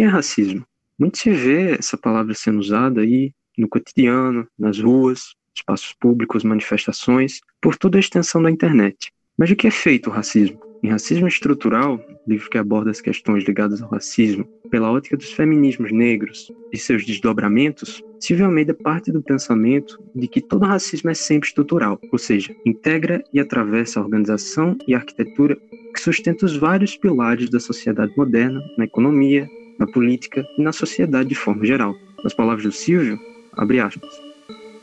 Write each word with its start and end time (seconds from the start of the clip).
que 0.00 0.04
é 0.04 0.06
racismo? 0.06 0.64
Muito 0.98 1.18
se 1.18 1.30
vê 1.30 1.72
essa 1.72 1.94
palavra 1.94 2.32
sendo 2.32 2.58
usada 2.58 3.02
aí 3.02 3.32
no 3.58 3.68
cotidiano, 3.68 4.48
nas 4.58 4.80
ruas, 4.80 5.34
espaços 5.54 5.92
públicos, 5.92 6.42
manifestações, 6.42 7.40
por 7.60 7.76
toda 7.76 7.98
a 7.98 8.00
extensão 8.00 8.42
da 8.42 8.50
internet. 8.50 9.12
Mas 9.36 9.50
de 9.50 9.56
que 9.56 9.66
é 9.66 9.70
feito 9.70 10.08
o 10.08 10.10
racismo? 10.10 10.58
Em 10.82 10.88
Racismo 10.88 11.28
Estrutural, 11.28 12.00
livro 12.26 12.48
que 12.48 12.56
aborda 12.56 12.90
as 12.90 13.02
questões 13.02 13.44
ligadas 13.44 13.82
ao 13.82 13.90
racismo 13.90 14.48
pela 14.70 14.90
ótica 14.90 15.18
dos 15.18 15.32
feminismos 15.32 15.92
negros 15.92 16.50
e 16.72 16.78
seus 16.78 17.04
desdobramentos, 17.04 18.02
Silvia 18.18 18.46
Almeida 18.46 18.72
parte 18.72 19.12
do 19.12 19.22
pensamento 19.22 20.02
de 20.14 20.26
que 20.26 20.40
todo 20.40 20.64
racismo 20.64 21.10
é 21.10 21.14
sempre 21.14 21.48
estrutural, 21.48 22.00
ou 22.10 22.18
seja, 22.18 22.56
integra 22.64 23.22
e 23.34 23.38
atravessa 23.38 24.00
a 24.00 24.02
organização 24.02 24.78
e 24.88 24.94
a 24.94 24.98
arquitetura 24.98 25.58
que 25.92 26.00
sustenta 26.00 26.46
os 26.46 26.56
vários 26.56 26.96
pilares 26.96 27.50
da 27.50 27.60
sociedade 27.60 28.14
moderna, 28.16 28.62
na 28.78 28.84
economia, 28.86 29.46
na 29.80 29.86
política 29.86 30.46
e 30.58 30.62
na 30.62 30.72
sociedade 30.72 31.30
de 31.30 31.34
forma 31.34 31.64
geral. 31.64 31.96
Nas 32.22 32.34
palavras 32.34 32.64
do 32.64 32.70
Silvio, 32.70 33.18
abre 33.56 33.80
aspas, 33.80 34.10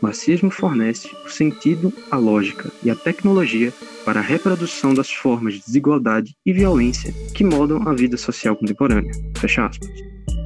o 0.01 0.05
racismo 0.05 0.51
fornece 0.51 1.09
o 1.25 1.29
sentido, 1.29 1.93
a 2.11 2.17
lógica 2.17 2.71
e 2.83 2.89
a 2.89 2.95
tecnologia 2.95 3.73
para 4.03 4.19
a 4.19 4.23
reprodução 4.23 4.93
das 4.93 5.11
formas 5.11 5.55
de 5.55 5.59
desigualdade 5.61 6.35
e 6.45 6.53
violência 6.53 7.13
que 7.33 7.43
modam 7.43 7.87
a 7.87 7.93
vida 7.93 8.17
social 8.17 8.55
contemporânea. 8.55 9.11
Fecha 9.37 9.65
aspas. 9.65 9.89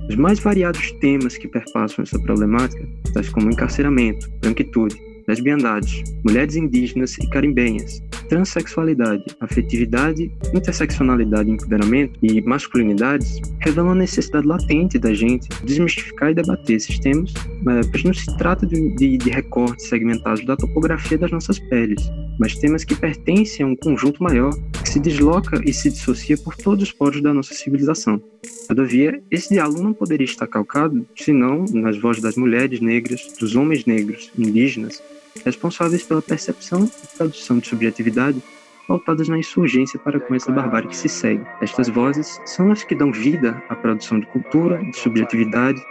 Os 0.09 0.15
mais 0.15 0.39
variados 0.39 0.91
temas 0.93 1.37
que 1.37 1.47
perpassam 1.47 2.03
essa 2.03 2.19
problemática, 2.19 2.85
tais 3.13 3.29
como 3.29 3.49
encarceramento, 3.49 4.29
branquitude, 4.41 4.95
lesbiandade, 5.31 6.03
mulheres 6.25 6.55
indígenas 6.55 7.17
e 7.17 7.29
carimbenhas, 7.29 8.03
transexualidade, 8.27 9.23
afetividade, 9.39 10.31
interseccionalidade, 10.53 11.49
empoderamento 11.49 12.19
e 12.21 12.41
masculinidades 12.41 13.39
revelam 13.59 13.91
a 13.91 13.95
necessidade 13.95 14.45
latente 14.45 14.99
da 14.99 15.13
gente 15.13 15.47
desmistificar 15.63 16.31
e 16.31 16.33
debater 16.33 16.75
esses 16.75 16.99
temas, 16.99 17.33
eh, 17.33 17.81
pois 17.89 18.03
não 18.03 18.13
se 18.13 18.37
trata 18.37 18.65
de, 18.65 18.95
de, 18.95 19.17
de 19.17 19.29
recortes 19.29 19.87
segmentados 19.87 20.45
da 20.45 20.55
topografia 20.55 21.17
das 21.17 21.31
nossas 21.31 21.59
peles, 21.59 22.01
mas 22.39 22.55
temas 22.55 22.83
que 22.83 22.95
pertencem 22.95 23.65
a 23.65 23.69
um 23.69 23.75
conjunto 23.75 24.21
maior 24.21 24.51
que 24.83 24.89
se 24.89 24.99
desloca 24.99 25.61
e 25.65 25.73
se 25.73 25.89
dissocia 25.89 26.37
por 26.37 26.55
todos 26.55 26.83
os 26.83 26.91
poros 26.91 27.21
da 27.21 27.33
nossa 27.33 27.53
civilização. 27.53 28.21
Todavia, 28.67 29.21
esse 29.29 29.53
diálogo 29.53 29.83
não 29.83 29.93
poderia 29.93 30.25
estar 30.25 30.47
calcado 30.47 31.05
senão 31.15 31.65
nas 31.73 31.97
vozes 31.99 32.21
das 32.21 32.35
mulheres 32.35 32.79
negras, 32.79 33.33
dos 33.39 33.55
homens 33.55 33.85
negros, 33.85 34.31
indígenas, 34.37 35.03
responsáveis 35.45 36.03
pela 36.03 36.21
percepção 36.21 36.89
e 37.03 37.17
produção 37.17 37.59
de 37.59 37.67
subjetividade 37.67 38.41
pautadas 38.87 39.29
na 39.29 39.37
insurgência 39.37 39.97
para 39.99 40.19
com 40.19 40.35
essa 40.35 40.51
barbárie 40.51 40.89
que 40.89 40.97
se 40.97 41.07
segue. 41.07 41.45
Estas 41.61 41.87
vozes 41.87 42.39
são 42.45 42.71
as 42.71 42.83
que 42.83 42.95
dão 42.95 43.11
vida 43.11 43.61
à 43.69 43.75
produção 43.75 44.19
de 44.19 44.25
cultura, 44.27 44.83
de 44.83 44.97
subjetividade, 44.97 45.81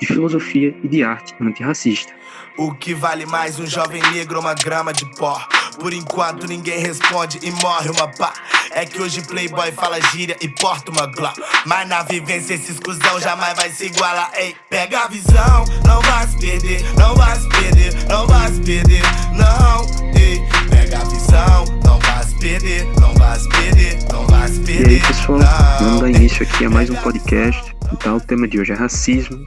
de 0.00 0.06
filosofia 0.06 0.74
e 0.82 0.88
de 0.88 1.04
arte 1.04 1.34
antirracista. 1.40 2.12
O 2.56 2.74
que 2.74 2.94
vale 2.94 3.26
mais 3.26 3.58
um 3.58 3.66
jovem 3.66 4.02
negro 4.12 4.40
uma 4.40 4.54
grama 4.54 4.92
de 4.92 5.04
pó? 5.16 5.40
Por 5.78 5.92
enquanto 5.92 6.46
ninguém 6.46 6.78
responde 6.80 7.38
e 7.42 7.50
morre 7.52 7.90
uma 7.90 8.08
pá. 8.08 8.32
É 8.72 8.84
que 8.84 9.00
hoje 9.00 9.22
playboy 9.22 9.72
fala 9.72 10.00
gíria 10.12 10.36
e 10.40 10.48
porta 10.48 10.90
uma 10.90 11.06
glá. 11.06 11.32
Mas 11.64 11.88
na 11.88 12.02
vivência 12.02 12.54
esse 12.54 12.72
exclusão 12.72 13.20
jamais 13.20 13.56
vai 13.56 13.70
se 13.70 13.86
igualar. 13.86 14.30
Ei, 14.34 14.54
pega 14.68 15.00
a 15.04 15.08
visão, 15.08 15.64
não 15.86 16.00
vai 16.02 16.26
se 16.26 16.38
perder, 16.38 16.82
não 16.98 17.14
vai 17.14 17.36
se 17.36 17.48
perder, 17.48 18.08
não 18.08 18.26
vai 18.26 18.52
se 18.52 18.60
perder, 18.60 19.02
não. 19.34 20.20
Ei, 20.20 20.40
pega 20.68 20.98
a 20.98 21.04
visão, 21.04 21.64
não 21.84 21.98
vai 21.98 22.24
se 22.24 22.38
perder, 22.38 22.86
não 23.00 23.14
vai 23.14 23.38
se 23.38 23.48
perder, 23.48 23.98
não 24.12 24.26
vai 24.26 24.48
se 24.48 24.60
perder. 24.60 24.90
E 24.90 24.94
aí 24.94 25.00
pessoal, 25.00 25.40
vamos 25.80 26.00
dar 26.00 26.10
início 26.10 26.42
aqui 26.42 26.64
a 26.64 26.70
mais 26.70 26.90
um 26.90 26.96
podcast. 26.96 27.74
Então 27.92 28.16
o 28.16 28.20
tema 28.20 28.46
de 28.46 28.60
hoje 28.60 28.72
é 28.72 28.76
racismo. 28.76 29.46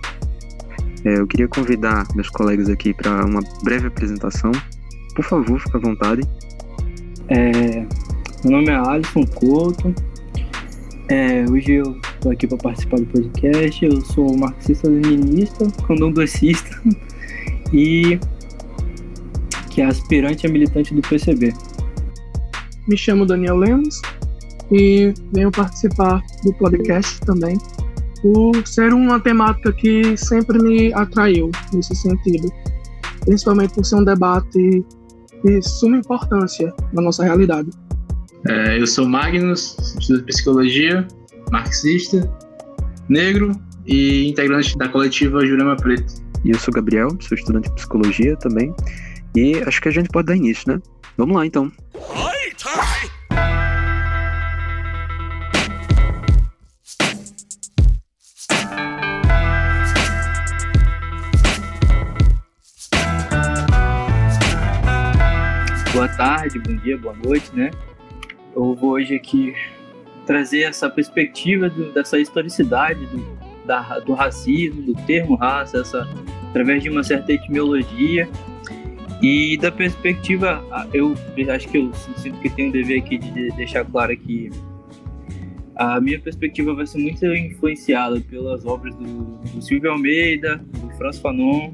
É, 1.06 1.20
eu 1.20 1.28
queria 1.28 1.48
convidar 1.50 2.08
meus 2.16 2.30
colegas 2.30 2.70
aqui 2.70 2.94
para 2.94 3.26
uma 3.26 3.42
breve 3.64 3.88
apresentação. 3.88 4.52
Por 5.16 5.26
favor, 5.26 5.60
fique 5.60 5.76
à 5.76 5.80
vontade. 5.80 6.22
É, 7.28 7.86
meu 8.44 8.52
nome 8.52 8.70
é 8.70 8.76
Alisson 8.76 9.26
Couto. 9.26 9.94
É, 11.10 11.44
hoje 11.50 11.74
eu 11.74 11.98
estou 12.16 12.32
aqui 12.32 12.48
para 12.48 12.58
participar 12.58 12.98
do 12.98 13.06
podcast. 13.08 13.86
Eu 13.86 14.00
sou 14.02 14.38
marxista-leninista, 14.38 15.70
candomblessista 15.86 16.82
e 17.74 18.18
que 19.70 19.82
é 19.82 19.86
aspirante 19.86 20.48
a 20.48 20.50
militante 20.50 20.94
do 20.94 21.02
PCB. 21.02 21.54
Me 22.88 22.98
chamo 22.98 23.26
Daniel 23.26 23.58
Lemos 23.58 24.02
e 24.72 25.14
venho 25.34 25.52
participar 25.52 26.22
do 26.46 26.54
podcast 26.54 27.20
também 27.22 27.58
por 28.24 28.66
ser 28.66 28.94
uma 28.94 29.20
temática 29.20 29.74
que 29.74 30.16
sempre 30.16 30.58
me 30.64 30.94
atraiu 30.94 31.52
nesse 31.74 31.94
sentido, 31.94 32.50
principalmente 33.20 33.74
por 33.74 33.86
ser 33.86 33.98
um 33.98 34.06
debate 34.06 34.84
de 35.44 35.62
suma 35.62 35.98
importância 35.98 36.74
na 36.94 37.02
nossa 37.02 37.26
realidade. 37.26 37.70
É, 38.48 38.80
eu 38.80 38.88
sou 38.88 39.08
Magnus, 39.08 39.78
estudo 40.00 40.24
psicologia, 40.24 41.06
marxista, 41.52 42.34
negro 43.10 43.52
e 43.86 44.30
integrante 44.30 44.78
da 44.78 44.88
coletiva 44.88 45.46
Jurema 45.46 45.76
Preto. 45.76 46.24
E 46.46 46.52
eu 46.52 46.60
sou 46.60 46.74
Gabriel, 46.74 47.10
sou 47.20 47.38
estudante 47.38 47.68
de 47.70 47.76
psicologia 47.76 48.38
também. 48.38 48.74
E 49.36 49.56
acho 49.68 49.82
que 49.82 49.90
a 49.90 49.92
gente 49.92 50.08
pode 50.10 50.28
dar 50.28 50.36
início, 50.38 50.72
né? 50.72 50.82
Vamos 51.18 51.36
lá 51.36 51.46
então. 51.46 51.70
Boa 66.04 66.18
tarde, 66.18 66.60
bom 66.60 66.76
dia, 66.76 66.98
boa 66.98 67.16
noite, 67.16 67.50
né? 67.56 67.72
Eu 68.54 68.76
vou 68.76 68.92
hoje 68.92 69.16
aqui 69.16 69.56
trazer 70.26 70.64
essa 70.64 70.90
perspectiva 70.90 71.70
do, 71.70 71.94
dessa 71.94 72.20
historicidade 72.20 73.06
do, 73.06 73.26
da, 73.66 74.00
do 74.00 74.14
racismo, 74.14 74.82
do 74.82 74.94
termo 75.06 75.36
raça, 75.36 75.78
essa, 75.78 76.06
através 76.50 76.84
de 76.84 76.90
uma 76.90 77.06
certa 77.06 77.32
etimologia 77.32 78.28
e 79.22 79.58
da 79.58 79.72
perspectiva, 79.72 80.62
eu 80.94 81.16
acho 81.50 81.70
que 81.70 81.78
eu 81.78 81.94
sinto 81.94 82.38
que 82.42 82.50
tenho 82.50 82.68
o 82.68 82.74
dever 82.74 83.00
aqui 83.00 83.18
de 83.18 83.48
deixar 83.52 83.86
claro 83.86 84.16
que 84.18 84.50
a 85.78 86.02
minha 86.02 86.20
perspectiva 86.20 86.76
vai 86.76 86.86
ser 86.86 86.98
muito 86.98 87.26
influenciada 87.26 88.20
pelas 88.20 88.66
obras 88.66 88.94
do, 88.96 89.38
do 89.38 89.62
Silvio 89.62 89.92
Almeida, 89.92 90.58
do 90.58 90.90
Franz 90.98 91.18
Fanon, 91.20 91.74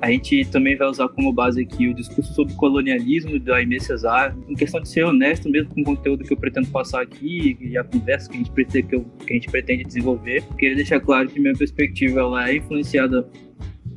a 0.00 0.10
gente 0.10 0.44
também 0.46 0.76
vai 0.76 0.88
usar 0.88 1.08
como 1.08 1.32
base 1.32 1.62
aqui 1.62 1.88
o 1.88 1.94
discurso 1.94 2.32
sobre 2.34 2.54
colonialismo 2.54 3.38
da 3.40 3.56
Aimé 3.56 3.78
Cesar, 3.78 4.36
em 4.46 4.54
questão 4.54 4.80
de 4.80 4.88
ser 4.88 5.04
honesto 5.04 5.48
mesmo 5.48 5.74
com 5.74 5.80
o 5.80 5.84
conteúdo 5.84 6.22
que 6.22 6.32
eu 6.32 6.36
pretendo 6.36 6.68
passar 6.68 7.02
aqui 7.02 7.56
e 7.60 7.78
a 7.78 7.84
conversa 7.84 8.28
que 8.28 8.36
a 8.36 8.38
gente 8.38 8.50
pretende, 8.50 8.88
que, 8.88 8.94
eu, 8.94 9.04
que 9.26 9.32
a 9.32 9.34
gente 9.34 9.48
pretende 9.48 9.84
desenvolver. 9.84 10.42
Queria 10.58 10.76
deixar 10.76 11.00
claro 11.00 11.28
que 11.28 11.40
minha 11.40 11.54
perspectiva 11.54 12.20
ela 12.20 12.50
é 12.50 12.56
influenciada 12.56 13.26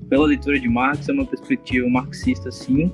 pela 0.10 0.26
leitura 0.26 0.60
de 0.60 0.70
Marx, 0.70 1.08
é 1.10 1.14
uma 1.14 1.26
perspectiva 1.26 1.88
marxista 1.90 2.50
sim. 2.50 2.92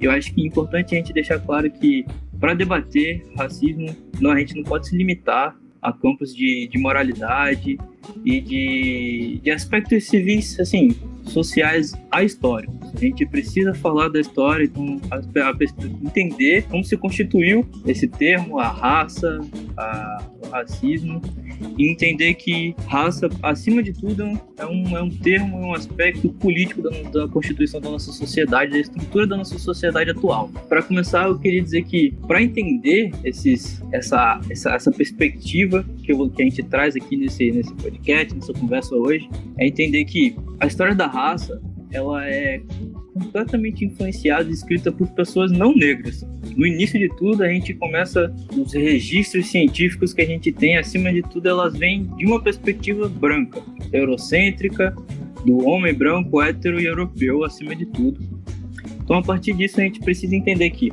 Eu 0.00 0.10
acho 0.10 0.34
que 0.34 0.42
é 0.42 0.46
importante 0.46 0.94
a 0.94 0.98
gente 0.98 1.12
deixar 1.12 1.38
claro 1.38 1.70
que 1.70 2.04
para 2.40 2.54
debater 2.54 3.22
racismo, 3.36 3.94
não, 4.20 4.30
a 4.30 4.38
gente 4.38 4.56
não 4.56 4.64
pode 4.64 4.88
se 4.88 4.96
limitar 4.96 5.56
a 5.80 5.92
campos 5.92 6.34
de, 6.34 6.68
de 6.68 6.78
moralidade 6.78 7.78
e 8.24 8.40
de, 8.40 9.40
de 9.42 9.50
aspectos 9.50 10.04
civis, 10.04 10.58
assim, 10.58 10.96
sociais 11.26 11.92
à 12.10 12.22
história. 12.22 12.68
A 12.94 12.98
gente 12.98 13.26
precisa 13.26 13.74
falar 13.74 14.08
da 14.08 14.20
história, 14.20 14.64
então, 14.64 15.00
a, 15.10 15.16
a, 15.16 15.56
entender 16.02 16.62
como 16.68 16.84
se 16.84 16.96
constituiu 16.96 17.66
esse 17.86 18.06
termo, 18.06 18.58
a 18.58 18.68
raça, 18.68 19.40
a, 19.76 20.22
o 20.42 20.48
racismo, 20.48 21.20
e 21.78 21.90
entender 21.90 22.34
que 22.34 22.74
raça, 22.86 23.28
acima 23.42 23.82
de 23.82 23.92
tudo, 23.92 24.22
é 24.56 24.66
um, 24.66 24.96
é 24.96 25.02
um 25.02 25.10
termo, 25.10 25.58
é 25.58 25.66
um 25.66 25.74
aspecto 25.74 26.28
político 26.28 26.82
da, 26.82 26.90
da 27.10 27.28
constituição 27.28 27.80
da 27.80 27.90
nossa 27.90 28.12
sociedade, 28.12 28.72
da 28.72 28.78
estrutura 28.78 29.26
da 29.26 29.36
nossa 29.36 29.58
sociedade 29.58 30.10
atual. 30.10 30.48
Para 30.68 30.82
começar, 30.82 31.26
eu 31.26 31.38
queria 31.38 31.62
dizer 31.62 31.82
que, 31.84 32.12
para 32.26 32.42
entender 32.42 33.12
esses, 33.24 33.82
essa, 33.92 34.40
essa, 34.50 34.74
essa 34.74 34.90
perspectiva 34.92 35.84
que, 36.02 36.12
eu, 36.12 36.30
que 36.30 36.42
a 36.42 36.44
gente 36.44 36.62
traz 36.62 36.96
aqui 36.96 37.16
nesse, 37.16 37.50
nesse 37.50 37.74
podcast, 37.74 38.34
nessa 38.34 38.52
conversa 38.52 38.94
hoje, 38.94 39.28
é 39.58 39.66
entender 39.66 40.04
que 40.04 40.36
a 40.60 40.66
história 40.66 40.94
da 40.94 41.06
raça 41.14 41.62
ela 41.92 42.28
é 42.28 42.60
completamente 43.12 43.84
influenciada 43.84 44.50
e 44.50 44.52
escrita 44.52 44.90
por 44.90 45.06
pessoas 45.12 45.52
não 45.52 45.74
negras. 45.74 46.26
No 46.56 46.66
início 46.66 46.98
de 46.98 47.08
tudo, 47.16 47.44
a 47.44 47.48
gente 47.48 47.72
começa 47.74 48.34
nos 48.52 48.72
registros 48.72 49.46
científicos 49.46 50.12
que 50.12 50.20
a 50.22 50.26
gente 50.26 50.50
tem, 50.50 50.76
acima 50.76 51.12
de 51.12 51.22
tudo, 51.22 51.48
elas 51.48 51.76
vêm 51.76 52.04
de 52.16 52.26
uma 52.26 52.42
perspectiva 52.42 53.08
branca, 53.08 53.62
eurocêntrica, 53.92 54.94
do 55.46 55.64
homem 55.68 55.94
branco, 55.94 56.42
hétero 56.42 56.80
e 56.80 56.86
europeu, 56.86 57.44
acima 57.44 57.76
de 57.76 57.86
tudo. 57.86 58.20
Então, 59.02 59.18
a 59.18 59.22
partir 59.22 59.52
disso, 59.52 59.80
a 59.80 59.84
gente 59.84 60.00
precisa 60.00 60.34
entender 60.34 60.70
que 60.70 60.92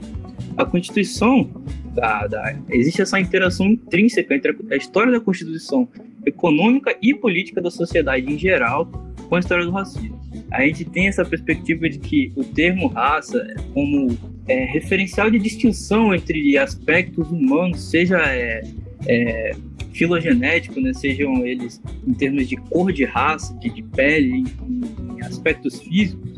a 0.58 0.66
Constituição, 0.66 1.50
da, 1.96 2.28
da, 2.28 2.56
existe 2.70 3.02
essa 3.02 3.20
interação 3.20 3.68
intrínseca 3.68 4.36
entre 4.36 4.52
a, 4.52 4.74
a 4.74 4.78
história 4.78 5.12
da 5.12 5.20
Constituição 5.20 5.88
econômica 6.26 6.96
e 7.02 7.16
política 7.16 7.60
da 7.60 7.72
sociedade 7.72 8.32
em 8.32 8.38
geral 8.38 9.11
com 9.32 9.38
a 9.38 9.40
história 9.40 9.64
do 9.64 9.72
racismo. 9.72 10.20
A 10.52 10.62
gente 10.64 10.84
tem 10.84 11.08
essa 11.08 11.24
perspectiva 11.24 11.88
de 11.88 12.00
que 12.00 12.34
o 12.36 12.44
termo 12.44 12.88
raça, 12.88 13.42
como 13.74 14.18
é, 14.46 14.66
referencial 14.66 15.32
de 15.32 15.40
distinção 15.40 16.14
entre 16.14 16.58
aspectos 16.58 17.32
humanos, 17.32 17.82
seja 17.82 18.18
é, 18.18 18.62
é, 19.08 19.56
filogenético, 19.94 20.82
né, 20.82 20.94
sejam 20.94 21.46
eles 21.46 21.82
em 22.06 22.14
termos 22.14 22.46
de 22.46 22.58
cor 22.58 22.92
de 22.92 23.06
raça, 23.06 23.58
de, 23.60 23.70
de 23.70 23.82
pele, 23.82 24.44
em, 24.68 25.16
em 25.16 25.22
aspectos 25.22 25.80
físicos, 25.80 26.30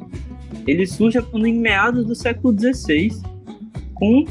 ele 0.68 0.86
surge 0.86 1.18
em 1.18 1.58
meados 1.58 2.06
do 2.06 2.14
século 2.14 2.56
XVI, 2.56 3.10
com 3.96 4.24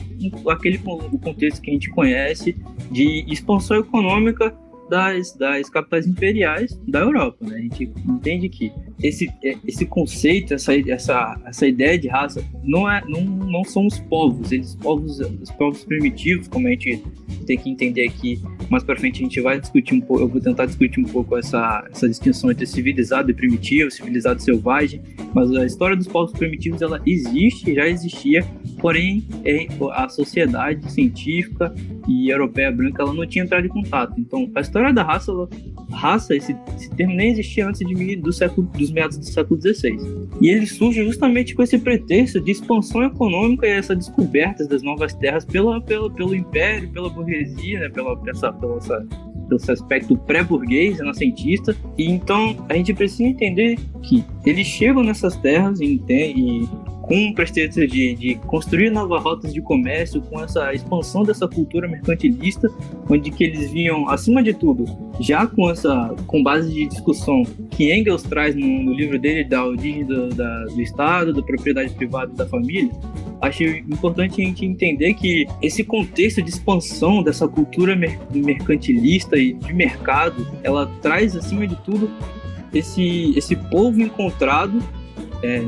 aquele 0.49 0.81
o 0.87 1.19
contexto 1.19 1.61
que 1.61 1.71
a 1.71 1.73
gente 1.73 1.91
conhece 1.91 2.55
de 2.93 3.25
expansão 3.27 3.79
econômica 3.79 4.57
das, 4.93 5.33
das 5.33 5.71
capitais 5.71 6.07
imperiais 6.07 6.79
da 6.87 6.99
Europa. 6.99 7.47
Né? 7.47 7.57
A 7.57 7.61
gente 7.61 7.91
entende 8.07 8.47
que 8.51 8.71
esse, 9.03 9.27
é, 9.43 9.57
esse 9.67 9.87
conceito, 9.87 10.53
essa, 10.53 10.75
essa, 10.77 11.41
essa 11.47 11.67
ideia 11.67 11.99
de 11.99 12.09
raça, 12.09 12.45
não, 12.63 12.91
é, 12.91 13.03
não, 13.09 13.23
não 13.23 13.65
são 13.65 13.87
os 13.87 13.99
povos, 13.99 14.53
eles 14.53 14.75
povos, 14.75 15.19
os 15.19 15.51
povos 15.53 15.83
primitivos, 15.83 16.47
como 16.47 16.67
a 16.67 16.71
gente 16.73 17.03
tem 17.47 17.57
que 17.57 17.71
entender 17.71 18.07
aqui. 18.07 18.39
Mais 18.73 18.83
para 18.83 18.97
frente 18.97 19.21
a 19.21 19.25
gente 19.25 19.39
vai 19.39 19.61
discutir 19.61 19.95
um 19.95 20.01
pouco, 20.01 20.23
eu 20.23 20.29
vou 20.29 20.41
tentar 20.41 20.65
discutir 20.65 20.99
um 20.99 21.05
pouco 21.05 21.37
essa, 21.37 21.87
essa 21.93 22.09
distinção 22.09 22.51
entre 22.51 22.65
civilizado 22.65 23.31
e 23.31 23.35
primitivo, 23.35 23.91
civilizado 23.91 24.41
e 24.41 24.43
selvagem, 24.43 25.03
mas 25.35 25.55
a 25.55 25.67
história 25.67 25.95
dos 25.95 26.09
povos 26.09 26.33
primitivos 26.33 26.81
ela 26.81 26.99
existe, 27.05 27.75
já 27.75 27.87
existia, 27.87 28.43
porém 28.81 29.27
é, 29.45 29.67
a 29.91 30.09
sociedade 30.09 30.91
científica 30.91 31.75
e 32.09 32.31
europeia 32.31 32.73
branca 32.73 33.03
ela 33.03 33.13
não 33.13 33.27
tinha 33.27 33.45
entrado 33.45 33.67
em 33.67 33.69
contato. 33.69 34.19
Então 34.19 34.51
a 34.55 34.63
história 34.63 34.91
da 34.91 35.03
raça, 35.03 35.33
ela, 35.33 35.51
raça 35.93 36.35
esse, 36.35 36.57
esse, 36.77 36.91
termo 36.91 37.15
nem 37.15 37.31
existia 37.33 37.67
antes 37.67 37.87
de, 37.87 38.17
do 38.17 38.33
século, 38.33 38.67
dos 38.77 38.91
meados 38.91 39.19
do 39.19 39.25
século 39.25 39.61
XVI. 39.61 39.97
E 40.41 40.49
ele 40.49 40.67
surge 40.67 41.05
justamente 41.05 41.55
com 41.55 41.63
esse 41.63 41.79
pretexto 41.79 42.41
de 42.41 42.51
expansão 42.51 43.03
econômica 43.05 43.67
e 43.67 43.71
essa 43.71 43.95
descoberta 43.95 44.67
das 44.67 44.83
novas 44.83 45.15
terras 45.15 45.45
pela, 45.45 45.81
pela, 45.81 46.11
pelo 46.11 46.35
império, 46.35 46.91
pela 46.91 47.09
burguesia, 47.09 47.81
né, 47.81 47.89
pela, 47.89 48.21
essa, 48.29 48.53
pela 48.53 48.77
essa, 48.77 49.07
esse 49.53 49.73
aspecto 49.73 50.17
pré-burguês, 50.17 50.99
renascentista. 50.99 51.77
E 51.97 52.11
então 52.11 52.57
a 52.69 52.75
gente 52.75 52.93
precisa 52.95 53.25
entender 53.25 53.79
que 54.03 54.25
eles 54.45 54.67
chegam 54.67 55.03
nessas 55.03 55.37
terras 55.37 55.81
e, 55.81 56.03
e 56.09 56.69
com 57.13 57.31
pretexto 57.35 57.87
de, 57.87 58.15
de 58.15 58.35
construir 58.47 58.89
novas 58.89 59.23
rotas 59.23 59.53
de 59.53 59.61
comércio, 59.61 60.23
com 60.23 60.43
essa 60.43 60.73
expansão 60.73 61.23
dessa 61.25 61.47
cultura 61.47 61.87
mercantilista, 61.87 62.71
onde 63.07 63.31
que 63.31 63.45
eles 63.45 63.71
vinham, 63.71 64.09
acima 64.09 64.43
de 64.43 64.55
tudo, 64.55 64.87
já 65.21 65.47
com 65.47 65.71
essa 65.71 66.15
com 66.27 66.43
base 66.43 66.73
de 66.73 66.87
discussão 66.87 67.43
que 67.69 67.93
Engels 67.93 68.23
traz 68.23 68.55
no, 68.55 68.67
no 68.67 68.95
livro 68.95 69.19
dele 69.19 69.45
da 69.45 69.63
origem 69.63 70.07
do, 70.07 70.31
da, 70.31 70.65
do 70.65 70.81
Estado, 70.81 71.35
da 71.35 71.43
propriedade 71.43 71.93
privada 71.93 72.33
da 72.33 72.47
família, 72.47 72.91
acho 73.43 73.63
importante 73.63 74.41
a 74.41 74.45
gente 74.47 74.65
entender 74.65 75.13
que 75.13 75.47
esse 75.61 75.85
contexto 75.85 76.41
de 76.41 76.49
expansão 76.49 77.23
dessa 77.23 77.47
cultura 77.47 77.95
mercantilista 78.33 79.37
e 79.37 79.53
de 79.53 79.75
mercado, 79.75 80.47
ela 80.63 80.87
traz 81.03 81.37
acima 81.37 81.67
de 81.67 81.77
tudo 81.83 82.11
esse, 82.73 83.37
esse 83.37 83.55
povo 83.55 84.01
encontrado 84.01 84.83
é, 85.43 85.61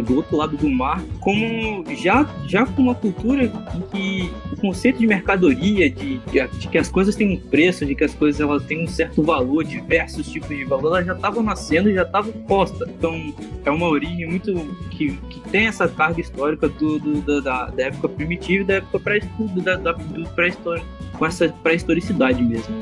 do 0.00 0.16
outro 0.16 0.36
lado 0.36 0.56
do 0.56 0.68
mar, 0.68 1.02
como 1.20 1.84
já, 1.96 2.28
já 2.46 2.66
com 2.66 2.82
uma 2.82 2.94
cultura 2.94 3.48
que 3.92 4.30
o 4.52 4.56
conceito 4.56 4.98
de 4.98 5.06
mercadoria, 5.06 5.88
de, 5.88 6.18
de, 6.18 6.48
de, 6.58 6.68
que 6.68 6.76
as 6.76 6.88
coisas 6.88 7.14
têm 7.14 7.32
um 7.32 7.36
preço, 7.36 7.86
de 7.86 7.94
que 7.94 8.04
as 8.04 8.14
coisas 8.14 8.40
elas 8.40 8.64
têm 8.64 8.84
um 8.84 8.88
certo 8.88 9.22
valor, 9.22 9.64
diversos 9.64 10.26
tipos 10.26 10.48
de 10.48 10.64
valor, 10.64 10.88
ela 10.88 11.04
já 11.04 11.14
estava 11.14 11.42
nascendo 11.42 11.88
e 11.88 11.94
já 11.94 12.02
estava 12.02 12.30
posta. 12.46 12.88
Então 12.98 13.32
é 13.64 13.70
uma 13.70 13.88
origem 13.88 14.26
muito 14.26 14.52
que, 14.90 15.12
que 15.30 15.40
tem 15.50 15.66
essa 15.66 15.88
carga 15.88 16.20
histórica 16.20 16.68
do, 16.68 16.98
do 16.98 17.40
da, 17.40 17.66
da, 17.66 17.82
época 17.84 18.08
primitiva 18.08 18.64
e 18.64 18.66
da 18.66 18.74
época 18.74 18.98
pré-histórica, 18.98 19.76
da, 19.78 19.94
pré-histórico, 20.34 20.86
com 21.16 21.26
essa 21.26 21.48
pré-historicidade 21.62 22.42
mesmo. 22.42 22.74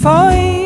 Foi 0.00 0.65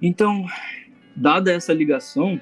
Então, 0.00 0.46
dada 1.14 1.52
essa 1.52 1.72
ligação, 1.72 2.40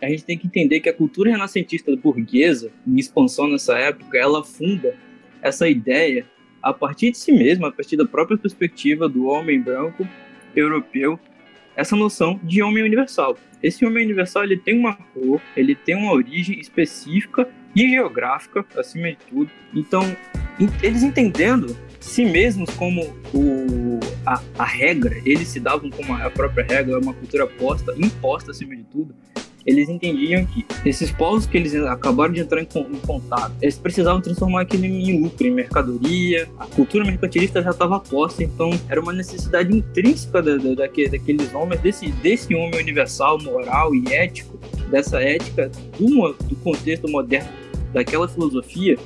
a 0.00 0.08
gente 0.08 0.24
tem 0.24 0.38
que 0.38 0.46
entender 0.46 0.80
que 0.80 0.88
a 0.88 0.94
cultura 0.94 1.30
renascentista 1.30 1.94
burguesa, 1.96 2.70
em 2.86 2.98
expansão 2.98 3.48
nessa 3.48 3.78
época, 3.78 4.18
ela 4.18 4.44
funda 4.44 4.94
essa 5.42 5.68
ideia 5.68 6.26
a 6.62 6.72
partir 6.72 7.12
de 7.12 7.18
si 7.18 7.32
mesma, 7.32 7.68
a 7.68 7.72
partir 7.72 7.96
da 7.96 8.04
própria 8.04 8.36
perspectiva 8.36 9.08
do 9.08 9.26
homem 9.26 9.60
branco 9.60 10.06
europeu, 10.54 11.18
essa 11.76 11.94
noção 11.94 12.38
de 12.42 12.62
homem 12.62 12.82
universal. 12.82 13.38
Esse 13.62 13.86
homem 13.86 14.04
universal 14.04 14.44
ele 14.44 14.56
tem 14.56 14.78
uma 14.78 14.94
cor, 14.94 15.40
ele 15.56 15.74
tem 15.74 15.94
uma 15.94 16.12
origem 16.12 16.58
específica 16.58 17.48
e 17.74 17.88
geográfica, 17.88 18.64
acima 18.76 19.10
de 19.10 19.16
tudo. 19.28 19.50
Então, 19.74 20.02
eles 20.82 21.02
entendendo 21.02 21.76
si 22.08 22.24
mesmos 22.24 22.70
como 22.70 23.02
o, 23.34 24.00
a, 24.26 24.40
a 24.58 24.64
regra, 24.64 25.16
eles 25.24 25.48
se 25.48 25.60
davam 25.60 25.90
como 25.90 26.14
a 26.14 26.30
própria 26.30 26.64
regra, 26.64 26.98
uma 26.98 27.14
cultura 27.14 27.46
posta, 27.46 27.94
imposta 27.96 28.50
acima 28.50 28.74
de 28.74 28.84
tudo, 28.84 29.14
eles 29.66 29.88
entendiam 29.90 30.46
que 30.46 30.64
esses 30.86 31.10
povos 31.12 31.44
que 31.44 31.58
eles 31.58 31.74
acabaram 31.74 32.32
de 32.32 32.40
entrar 32.40 32.62
em, 32.62 32.64
em 32.64 33.00
contato, 33.06 33.52
eles 33.60 33.78
precisavam 33.78 34.20
transformar 34.22 34.62
aquilo 34.62 34.86
em 34.86 35.20
lucro, 35.20 35.46
em 35.46 35.50
mercadoria. 35.50 36.48
A 36.58 36.66
cultura 36.66 37.04
mercantilista 37.04 37.62
já 37.62 37.70
estava 37.70 38.00
posta, 38.00 38.42
então 38.42 38.70
era 38.88 38.98
uma 38.98 39.12
necessidade 39.12 39.76
intrínseca 39.76 40.40
da, 40.40 40.56
da, 40.56 40.74
daquele, 40.74 41.10
daqueles 41.10 41.52
homens, 41.52 41.80
desse, 41.82 42.10
desse 42.10 42.54
homem 42.54 42.80
universal, 42.80 43.38
moral 43.42 43.94
e 43.94 44.10
ético, 44.10 44.58
dessa 44.90 45.20
ética 45.20 45.70
do, 45.98 46.32
do 46.32 46.56
contexto 46.56 47.06
moderno 47.06 47.50
daquela 47.92 48.26
filosofia, 48.26 48.96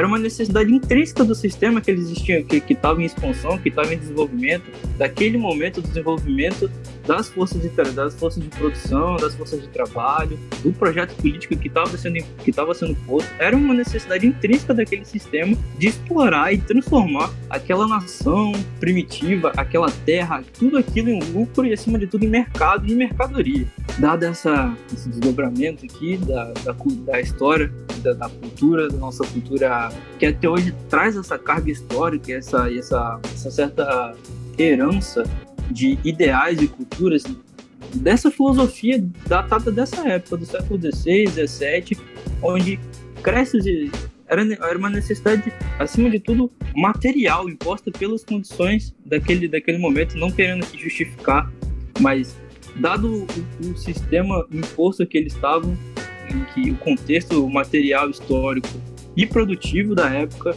era 0.00 0.06
uma 0.06 0.18
necessidade 0.18 0.72
intrínseca 0.72 1.22
do 1.22 1.34
sistema 1.34 1.78
que 1.78 1.90
eles 1.90 2.06
existiam, 2.06 2.42
que 2.42 2.72
estava 2.72 3.02
em 3.02 3.04
expansão, 3.04 3.58
que 3.58 3.68
estava 3.68 3.92
em 3.92 3.98
desenvolvimento, 3.98 4.64
daquele 4.96 5.36
momento 5.36 5.82
do 5.82 5.88
desenvolvimento 5.88 6.70
das 7.10 7.28
forças 7.28 7.60
de 7.60 7.70
das 7.70 8.14
forças 8.14 8.40
de 8.40 8.48
produção, 8.50 9.16
das 9.16 9.34
forças 9.34 9.60
de 9.60 9.66
trabalho, 9.66 10.38
do 10.62 10.72
projeto 10.72 11.12
político 11.16 11.56
que 11.56 11.66
estava 11.66 11.98
sendo 11.98 12.22
que 12.38 12.52
sendo 12.72 12.94
posto, 13.04 13.28
era 13.36 13.56
uma 13.56 13.74
necessidade 13.74 14.24
intrínseca 14.24 14.72
daquele 14.72 15.04
sistema 15.04 15.56
de 15.76 15.88
explorar 15.88 16.52
e 16.52 16.58
transformar 16.58 17.32
aquela 17.48 17.88
nação 17.88 18.52
primitiva, 18.78 19.50
aquela 19.56 19.90
terra, 20.04 20.44
tudo 20.56 20.78
aquilo 20.78 21.08
em 21.08 21.20
lucro 21.32 21.66
e 21.66 21.72
acima 21.72 21.98
de 21.98 22.06
tudo 22.06 22.24
em 22.24 22.28
mercado 22.28 22.86
e 22.86 22.94
mercadoria. 22.94 23.66
Dado 23.98 24.24
essa, 24.24 24.72
esse 24.92 25.08
desdobramento 25.08 25.84
aqui 25.84 26.16
da, 26.16 26.52
da, 26.64 26.76
da 27.06 27.20
história, 27.20 27.72
da, 28.04 28.12
da, 28.12 28.28
cultura, 28.28 28.88
da 28.88 28.96
nossa 28.96 29.26
cultura 29.26 29.88
que 30.16 30.26
até 30.26 30.48
hoje 30.48 30.72
traz 30.88 31.16
essa 31.16 31.36
carga 31.36 31.72
histórica, 31.72 32.32
essa, 32.32 32.72
essa, 32.72 33.18
essa 33.24 33.50
certa 33.50 34.14
herança 34.56 35.24
de 35.70 35.98
ideais 36.04 36.60
e 36.60 36.68
culturas 36.68 37.24
dessa 37.94 38.30
filosofia 38.30 39.02
datada 39.26 39.70
dessa 39.70 40.06
época, 40.08 40.36
do 40.36 40.46
século 40.46 40.80
XVI, 40.80 41.26
XVII, 41.46 41.98
onde 42.42 42.78
cresce 43.22 43.90
era, 44.26 44.42
era 44.42 44.78
uma 44.78 44.88
necessidade, 44.88 45.52
acima 45.78 46.08
de 46.08 46.20
tudo, 46.20 46.50
material, 46.76 47.48
imposta 47.48 47.90
pelas 47.90 48.24
condições 48.24 48.94
daquele, 49.04 49.48
daquele 49.48 49.78
momento, 49.78 50.16
não 50.16 50.30
querendo 50.30 50.64
se 50.64 50.78
justificar, 50.78 51.50
mas 52.00 52.36
dado 52.76 53.26
o, 53.62 53.66
o 53.68 53.76
sistema 53.76 54.46
imposto 54.52 55.04
que 55.06 55.18
eles 55.18 55.34
estavam, 55.34 55.76
em 56.32 56.44
que 56.54 56.70
o 56.70 56.76
contexto 56.76 57.48
material 57.48 58.08
histórico 58.08 58.68
e 59.16 59.26
produtivo 59.26 59.96
da 59.96 60.08
época 60.14 60.56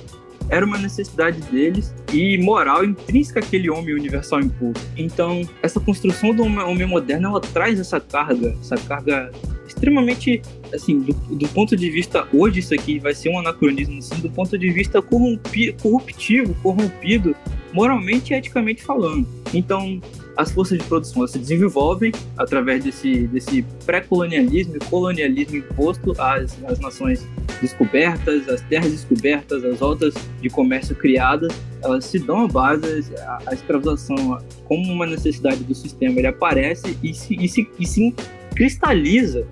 era 0.49 0.65
uma 0.65 0.77
necessidade 0.77 1.41
deles 1.41 1.93
e 2.11 2.37
moral 2.37 2.83
intrínseca 2.85 3.39
àquele 3.39 3.69
homem 3.69 3.93
universal 3.93 4.41
imposto. 4.41 4.85
Então, 4.97 5.41
essa 5.61 5.79
construção 5.79 6.33
do 6.33 6.43
homem 6.43 6.87
moderno, 6.87 7.29
ela 7.29 7.41
traz 7.41 7.79
essa 7.79 7.99
carga, 7.99 8.55
essa 8.61 8.75
carga 8.75 9.31
extremamente, 9.67 10.41
assim, 10.73 10.99
do, 10.99 11.13
do, 11.13 11.47
ponto 11.49 11.75
de 11.75 11.89
vista, 11.89 12.27
hoje 12.33 12.59
isso 12.59 12.73
aqui 12.73 12.99
vai 12.99 13.13
ser 13.13 13.29
um 13.29 13.39
anacronismo, 13.39 13.97
assim, 13.97 14.15
do 14.21 14.29
ponto 14.29 14.57
de 14.57 14.69
vista 14.69 15.01
corrompi, 15.01 15.73
corruptivo, 15.81 16.53
corrompido, 16.61 17.35
moralmente 17.71 18.33
e 18.33 18.37
eticamente 18.37 18.83
falando. 18.83 19.27
Então, 19.53 19.99
as 20.35 20.51
forças 20.51 20.77
de 20.77 20.83
produção 20.85 21.25
se 21.27 21.37
desenvolvem 21.37 22.11
através 22.37 22.83
desse, 22.83 23.27
desse 23.27 23.63
pré-colonialismo 23.85 24.77
e 24.77 24.79
colonialismo 24.79 25.57
imposto 25.57 26.13
às, 26.19 26.57
às 26.65 26.79
nações 26.79 27.27
descobertas, 27.61 28.47
às 28.49 28.61
terras 28.61 28.91
descobertas, 28.91 29.63
às 29.63 29.79
rotas 29.79 30.13
de 30.41 30.49
comércio 30.49 30.95
criadas, 30.95 31.53
elas 31.81 32.05
se 32.05 32.19
dão 32.19 32.45
a 32.45 32.47
base, 32.47 33.13
a 33.45 33.53
escravização 33.53 34.39
como 34.65 34.91
uma 34.91 35.05
necessidade 35.05 35.63
do 35.63 35.75
sistema, 35.75 36.19
ele 36.19 36.27
aparece 36.27 36.97
e 37.03 37.13
se, 37.13 37.35
e 37.35 37.47
se, 37.47 37.69
e 37.79 37.85
se 37.85 38.15
cristaliza 38.55 39.45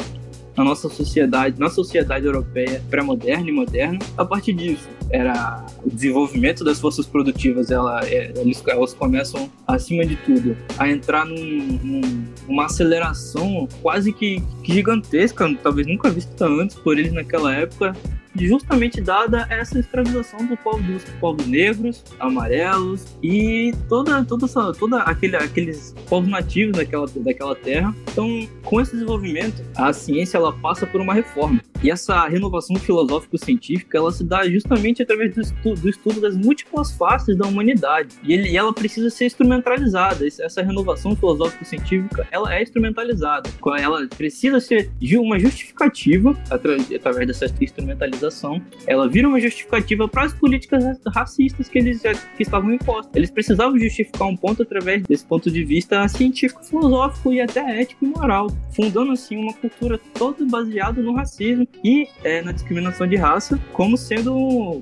na 0.55 0.63
nossa 0.63 0.89
sociedade, 0.89 1.59
na 1.59 1.69
sociedade 1.69 2.25
europeia 2.25 2.81
pré-moderna 2.89 3.49
e 3.49 3.51
moderna, 3.51 3.99
a 4.17 4.25
partir 4.25 4.53
disso. 4.53 4.87
Era 5.09 5.65
o 5.83 5.89
desenvolvimento 5.89 6.63
das 6.63 6.79
forças 6.79 7.05
produtivas, 7.05 7.69
ela, 7.69 8.01
é, 8.05 8.31
eles, 8.37 8.63
elas 8.65 8.93
começam, 8.93 9.49
acima 9.67 10.05
de 10.05 10.15
tudo, 10.17 10.55
a 10.77 10.89
entrar 10.89 11.25
num, 11.25 11.79
num, 11.83 12.25
numa 12.47 12.65
aceleração 12.65 13.67
quase 13.81 14.13
que, 14.13 14.41
que 14.63 14.73
gigantesca, 14.73 15.53
talvez 15.61 15.87
nunca 15.87 16.09
vista 16.09 16.45
antes 16.45 16.77
por 16.77 16.97
eles 16.97 17.11
naquela 17.11 17.53
época, 17.53 17.93
justamente 18.35 19.01
dada 19.01 19.45
essa 19.49 19.79
escravização 19.79 20.45
do 20.45 20.57
povo, 20.57 20.81
dos 20.83 21.03
povos 21.19 21.45
negros, 21.45 22.03
amarelos 22.19 23.05
e 23.21 23.73
toda, 23.89 24.23
toda, 24.23 24.45
essa, 24.45 24.73
toda 24.73 25.01
aquele, 25.03 25.35
aqueles 25.35 25.93
povos 26.07 26.29
nativos 26.29 26.77
daquela, 26.77 27.05
daquela 27.07 27.55
terra. 27.55 27.93
Então, 28.11 28.47
com 28.63 28.79
esse 28.79 28.93
desenvolvimento, 28.93 29.63
a 29.75 29.91
ciência 29.93 30.37
ela 30.37 30.53
passa 30.53 30.85
por 30.85 31.01
uma 31.01 31.13
reforma. 31.13 31.61
E 31.83 31.89
essa 31.89 32.27
renovação 32.27 32.75
filosófico-científica 32.75 33.97
ela 33.97 34.11
se 34.11 34.23
dá 34.23 34.47
justamente 34.47 35.01
através 35.01 35.33
do 35.33 35.41
estudo, 35.41 35.81
do 35.81 35.89
estudo 35.89 36.21
das 36.21 36.35
múltiplas 36.35 36.91
faces 36.91 37.37
da 37.37 37.47
humanidade. 37.47 38.15
E, 38.23 38.33
ele, 38.33 38.49
e 38.49 38.57
ela 38.57 38.73
precisa 38.73 39.09
ser 39.09 39.25
instrumentalizada. 39.25 40.25
Essa 40.25 40.61
renovação 40.61 41.15
filosófico-científica 41.15 42.27
ela 42.31 42.53
é 42.53 42.61
instrumentalizada. 42.61 43.49
Ela 43.79 44.07
precisa 44.07 44.59
ser 44.59 44.91
uma 45.17 45.39
justificativa 45.39 46.37
através 46.49 47.27
dessa 47.27 47.45
instrumentalização 47.59 48.61
ela 48.87 49.07
vira 49.07 49.27
uma 49.27 49.39
justificativa 49.39 50.07
para 50.07 50.23
as 50.23 50.33
políticas 50.33 50.99
racistas 51.07 51.69
que 51.69 51.77
eles 51.77 52.01
que 52.01 52.43
estavam 52.43 52.73
impostas. 52.73 53.11
Eles 53.15 53.29
precisavam 53.29 53.77
justificar 53.77 54.27
um 54.27 54.35
ponto 54.35 54.63
através 54.63 55.03
desse 55.03 55.25
ponto 55.25 55.49
de 55.49 55.63
vista 55.63 56.07
científico, 56.07 56.63
filosófico 56.63 57.31
e 57.31 57.41
até 57.41 57.81
ético 57.81 58.05
e 58.05 58.07
moral, 58.07 58.47
fundando 58.75 59.11
assim 59.11 59.37
uma 59.37 59.53
cultura 59.53 59.99
toda 60.13 60.45
baseada 60.45 61.01
no 61.01 61.13
racismo 61.13 61.67
e 61.83 62.07
é, 62.23 62.41
na 62.41 62.51
discriminação 62.51 63.07
de 63.07 63.15
raça, 63.15 63.59
como 63.73 63.97
sendo 63.97 64.81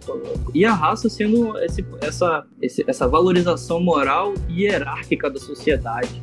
e 0.54 0.66
a 0.66 0.74
raça 0.74 1.10
sendo 1.10 1.58
esse, 1.60 1.86
essa 2.02 2.46
esse, 2.62 2.84
essa 2.88 3.08
valorização 3.08 3.80
moral 3.80 4.34
e 4.48 4.64
hierárquica 4.64 5.30
da 5.30 5.40
sociedade. 5.40 6.22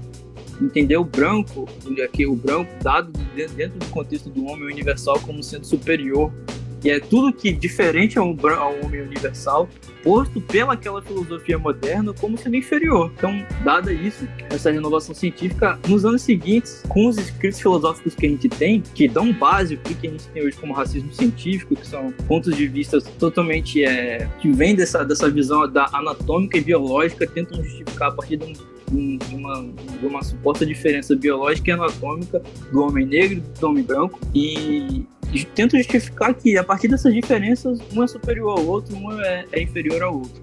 Entender 0.60 0.96
o 0.96 1.04
branco, 1.04 1.68
aqui 2.02 2.26
o 2.26 2.34
branco 2.34 2.70
dado 2.82 3.12
dentro 3.54 3.78
do 3.78 3.86
contexto 3.86 4.30
do 4.30 4.46
homem 4.46 4.64
universal 4.64 5.20
como 5.20 5.42
sendo 5.42 5.66
superior 5.66 6.32
que 6.80 6.90
é 6.90 7.00
tudo 7.00 7.32
que 7.32 7.52
diferente 7.52 8.18
ao, 8.18 8.28
homem 8.28 9.02
universal, 9.02 9.68
posto 10.02 10.40
pela 10.40 10.74
aquela 10.74 11.02
filosofia 11.02 11.58
moderna 11.58 12.12
como 12.12 12.36
sendo 12.38 12.56
inferior. 12.56 13.10
Então, 13.16 13.44
dada 13.64 13.92
isso, 13.92 14.28
essa 14.50 14.70
renovação 14.70 15.14
científica, 15.14 15.78
nos 15.88 16.04
anos 16.04 16.22
seguintes, 16.22 16.82
com 16.88 17.08
os 17.08 17.18
escritos 17.18 17.60
filosóficos 17.60 18.14
que 18.14 18.26
a 18.26 18.28
gente 18.28 18.48
tem, 18.48 18.80
que 18.80 19.08
dão 19.08 19.32
base 19.32 19.76
para 19.76 19.92
o 19.92 19.94
que 19.96 20.06
a 20.06 20.10
gente 20.10 20.28
tem 20.28 20.42
hoje 20.42 20.56
como 20.56 20.72
racismo 20.72 21.12
científico, 21.12 21.74
que 21.74 21.86
são 21.86 22.12
pontos 22.28 22.54
de 22.54 22.68
vista 22.68 23.00
totalmente 23.18 23.84
é, 23.84 24.28
que 24.40 24.50
vêm 24.52 24.74
dessa, 24.74 25.04
dessa 25.04 25.30
visão 25.30 25.70
da 25.70 25.88
anatômica 25.92 26.58
e 26.58 26.60
biológica, 26.60 27.26
tentam 27.26 27.62
justificar 27.62 28.10
a 28.10 28.12
partir 28.12 28.36
de 28.36 28.44
um 28.44 28.76
de 28.90 29.34
uma, 29.34 29.68
de 30.00 30.06
uma 30.06 30.22
suposta 30.22 30.64
diferença 30.64 31.16
biológica 31.16 31.70
e 31.70 31.72
anatômica 31.72 32.42
do 32.70 32.82
homem 32.82 33.06
negro 33.06 33.38
e 33.38 33.60
do 33.60 33.66
homem 33.66 33.82
branco 33.82 34.20
e 34.34 35.04
tento 35.44 35.76
justificar 35.76 36.34
que 36.34 36.56
a 36.56 36.64
partir 36.64 36.88
dessas 36.88 37.12
diferenças, 37.12 37.78
um 37.94 38.02
é 38.02 38.06
superior 38.06 38.58
ao 38.58 38.66
outro, 38.66 38.96
um 38.96 39.20
é, 39.20 39.44
é 39.52 39.62
inferior 39.62 40.02
ao 40.02 40.18
outro. 40.18 40.42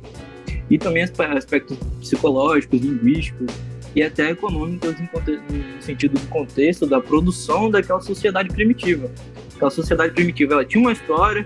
E 0.70 0.78
também 0.78 1.04
aspectos 1.04 1.78
psicológicos, 2.00 2.80
linguísticos 2.80 3.48
e 3.96 4.02
até 4.02 4.32
econômicos 4.32 4.96
no 5.00 5.82
sentido 5.82 6.20
do 6.20 6.28
contexto 6.28 6.86
da 6.86 7.00
produção 7.00 7.70
daquela 7.70 8.02
sociedade 8.02 8.50
primitiva. 8.50 9.12
Aquela 9.56 9.72
sociedade 9.72 10.14
primitiva, 10.14 10.54
ela 10.54 10.66
tinha 10.66 10.82
uma 10.82 10.92
história, 10.92 11.46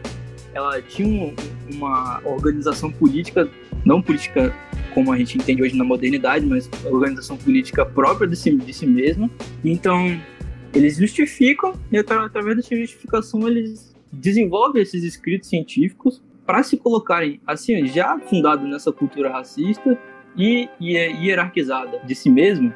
ela 0.54 0.82
tinha 0.82 1.08
um, 1.08 1.36
uma 1.74 2.22
organização 2.24 2.92
política, 2.92 3.50
não 3.86 4.01
política 4.01 4.54
como 4.94 5.12
a 5.12 5.18
gente 5.18 5.38
entende 5.38 5.62
hoje 5.62 5.75
na 5.75 5.84
modernidade, 5.84 6.46
mas 6.46 6.70
organização 6.86 7.38
política 7.38 7.86
própria 7.86 8.27
de 8.27 8.36
si, 8.36 8.56
de 8.56 8.74
si 8.74 8.88
mesma. 8.88 9.30
Então, 9.63 10.20
eles 10.77 10.98
justificam 10.98 11.74
e 11.91 11.98
através 11.98 12.55
dessa 12.55 12.75
justificação 12.75 13.48
eles 13.48 13.96
desenvolvem 14.12 14.84
esses 14.84 15.03
escritos 15.03 15.50
científicos 15.50 16.22
para 16.46 16.62
se 16.62 16.77
colocarem 16.77 17.41
assim 17.48 17.88
já 17.88 18.17
fundado 18.19 18.65
nessa 18.67 18.91
cultura 18.91 19.31
racista 19.31 19.98
e, 20.38 20.69
e 20.79 20.93
hierarquizada 20.96 22.00
de 22.05 22.13
si 22.13 22.29
mesmo 22.29 22.72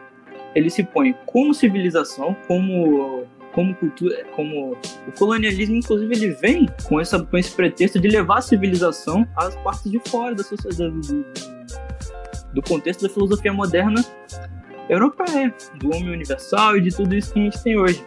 ele 0.55 0.69
se 0.69 0.83
põe 0.83 1.15
como 1.27 1.53
civilização 1.53 2.35
como 2.47 3.23
como 3.53 3.75
cultura 3.75 4.25
como 4.35 4.71
o 5.07 5.11
colonialismo 5.17 5.75
inclusive 5.75 6.15
ele 6.15 6.29
vem 6.29 6.67
com 6.85 6.99
essa 6.99 7.23
com 7.23 7.37
esse 7.37 7.51
pretexto 7.55 7.99
de 7.99 8.07
levar 8.07 8.39
a 8.39 8.41
civilização 8.41 9.27
às 9.37 9.55
partes 9.57 9.91
de 9.91 9.99
fora 10.09 10.33
da 10.33 10.43
sociedade 10.43 10.91
do, 11.07 11.25
do 12.55 12.61
contexto 12.63 13.03
da 13.03 13.09
filosofia 13.09 13.53
moderna 13.53 14.03
europeia, 14.91 15.53
do 15.79 15.87
homem 15.87 16.09
universal 16.09 16.77
e 16.77 16.81
de 16.81 16.95
tudo 16.95 17.15
isso 17.15 17.33
que 17.33 17.39
a 17.39 17.43
gente 17.43 17.63
tem 17.63 17.79
hoje. 17.79 18.05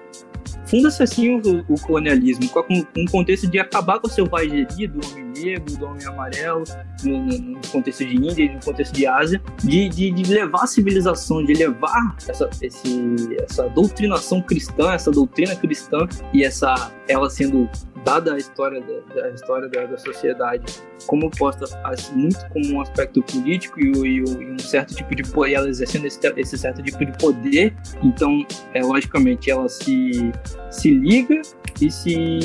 Funda-se 0.66 1.02
assim 1.02 1.40
o, 1.40 1.64
o, 1.68 1.80
colonialismo, 1.80 2.48
com 2.48 2.86
um 2.96 3.04
contexto 3.06 3.46
de 3.46 3.58
acabar 3.58 3.98
com 3.98 4.06
a 4.06 4.10
selvageria 4.10 4.88
do 4.88 5.06
homem 5.06 5.32
negro, 5.34 5.76
do 5.76 5.86
homem 5.86 6.06
amarelo, 6.06 6.64
no, 7.02 7.18
no 7.22 7.60
contexto 7.68 8.04
de 8.04 8.16
Índia 8.16 8.52
no 8.52 8.60
contexto 8.60 8.92
de 8.94 9.06
Ásia, 9.06 9.40
de, 9.62 9.88
de, 9.88 10.10
de, 10.10 10.32
levar 10.32 10.64
a 10.64 10.66
civilização, 10.66 11.44
de 11.44 11.54
levar 11.54 12.16
essa, 12.28 12.48
esse, 12.60 13.36
essa 13.42 13.68
doutrinação 13.70 14.40
cristã, 14.40 14.92
essa 14.92 15.10
doutrina 15.10 15.54
cristã 15.56 16.06
e 16.32 16.44
essa 16.44 16.92
ela 17.08 17.28
sendo 17.28 17.68
dada 18.04 18.34
a 18.34 18.38
história 18.38 18.80
da, 18.80 19.22
da 19.22 19.30
história 19.30 19.68
da, 19.68 19.86
da, 19.86 19.96
sociedade 19.96 20.64
como 21.06 21.30
posta 21.30 21.64
muito 22.12 22.38
como 22.50 22.74
um 22.74 22.80
aspecto 22.80 23.22
político 23.22 23.80
e, 23.80 23.92
e, 23.92 24.16
e 24.18 24.52
um 24.52 24.58
certo 24.58 24.94
tipo 24.94 25.14
de 25.14 25.22
poder, 25.22 25.54
ela 25.54 25.68
exercendo 25.68 26.06
esse, 26.06 26.20
esse, 26.36 26.58
certo 26.58 26.82
tipo 26.82 27.04
de 27.04 27.16
poder, 27.18 27.74
então 28.02 28.46
é 28.74 28.82
logicamente 28.82 29.50
ela 29.50 29.68
se 29.68 30.32
se 30.70 30.90
liga 30.90 31.40
e 31.80 31.90
se 31.90 32.40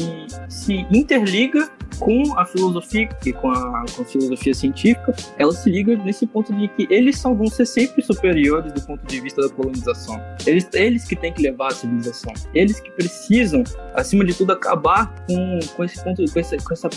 se 0.48 0.88
interliga 0.92 1.70
com 2.00 2.38
a 2.38 2.46
filosofia 2.46 3.10
e 3.26 3.34
com 3.34 3.52
a, 3.52 3.86
com 3.96 4.02
a 4.02 4.06
filosofia 4.06 4.54
científica, 4.54 5.14
ela 5.38 5.52
se 5.52 5.70
liga 5.70 5.96
nesse 5.98 6.26
ponto 6.26 6.54
de 6.54 6.68
que 6.70 6.88
eles 6.90 7.18
são, 7.18 7.36
vão 7.36 7.48
ser 7.48 7.66
sempre 7.66 8.02
superiores 8.02 8.72
do 8.74 8.82
ponto 8.82 9.06
de 9.06 9.20
vista 9.20 9.42
da 9.42 9.50
colonização. 9.50 10.20
Eles, 10.46 10.68
eles 10.74 11.06
que 11.06 11.16
têm 11.16 11.34
que 11.34 11.42
levar 11.42 11.68
a 11.68 11.72
civilização. 11.72 12.34
Eles 12.54 12.80
que 12.80 12.92
precisam, 12.92 13.64
acima 13.94 14.26
de 14.26 14.34
tudo, 14.34 14.54
acabar 14.54 15.14
com, 15.28 15.60
com 15.76 15.84
esse 15.84 16.04
ponto, 16.04 16.24
com 16.32 16.40
essa, 16.40 16.58
com 16.58 16.74
essa 16.74 16.90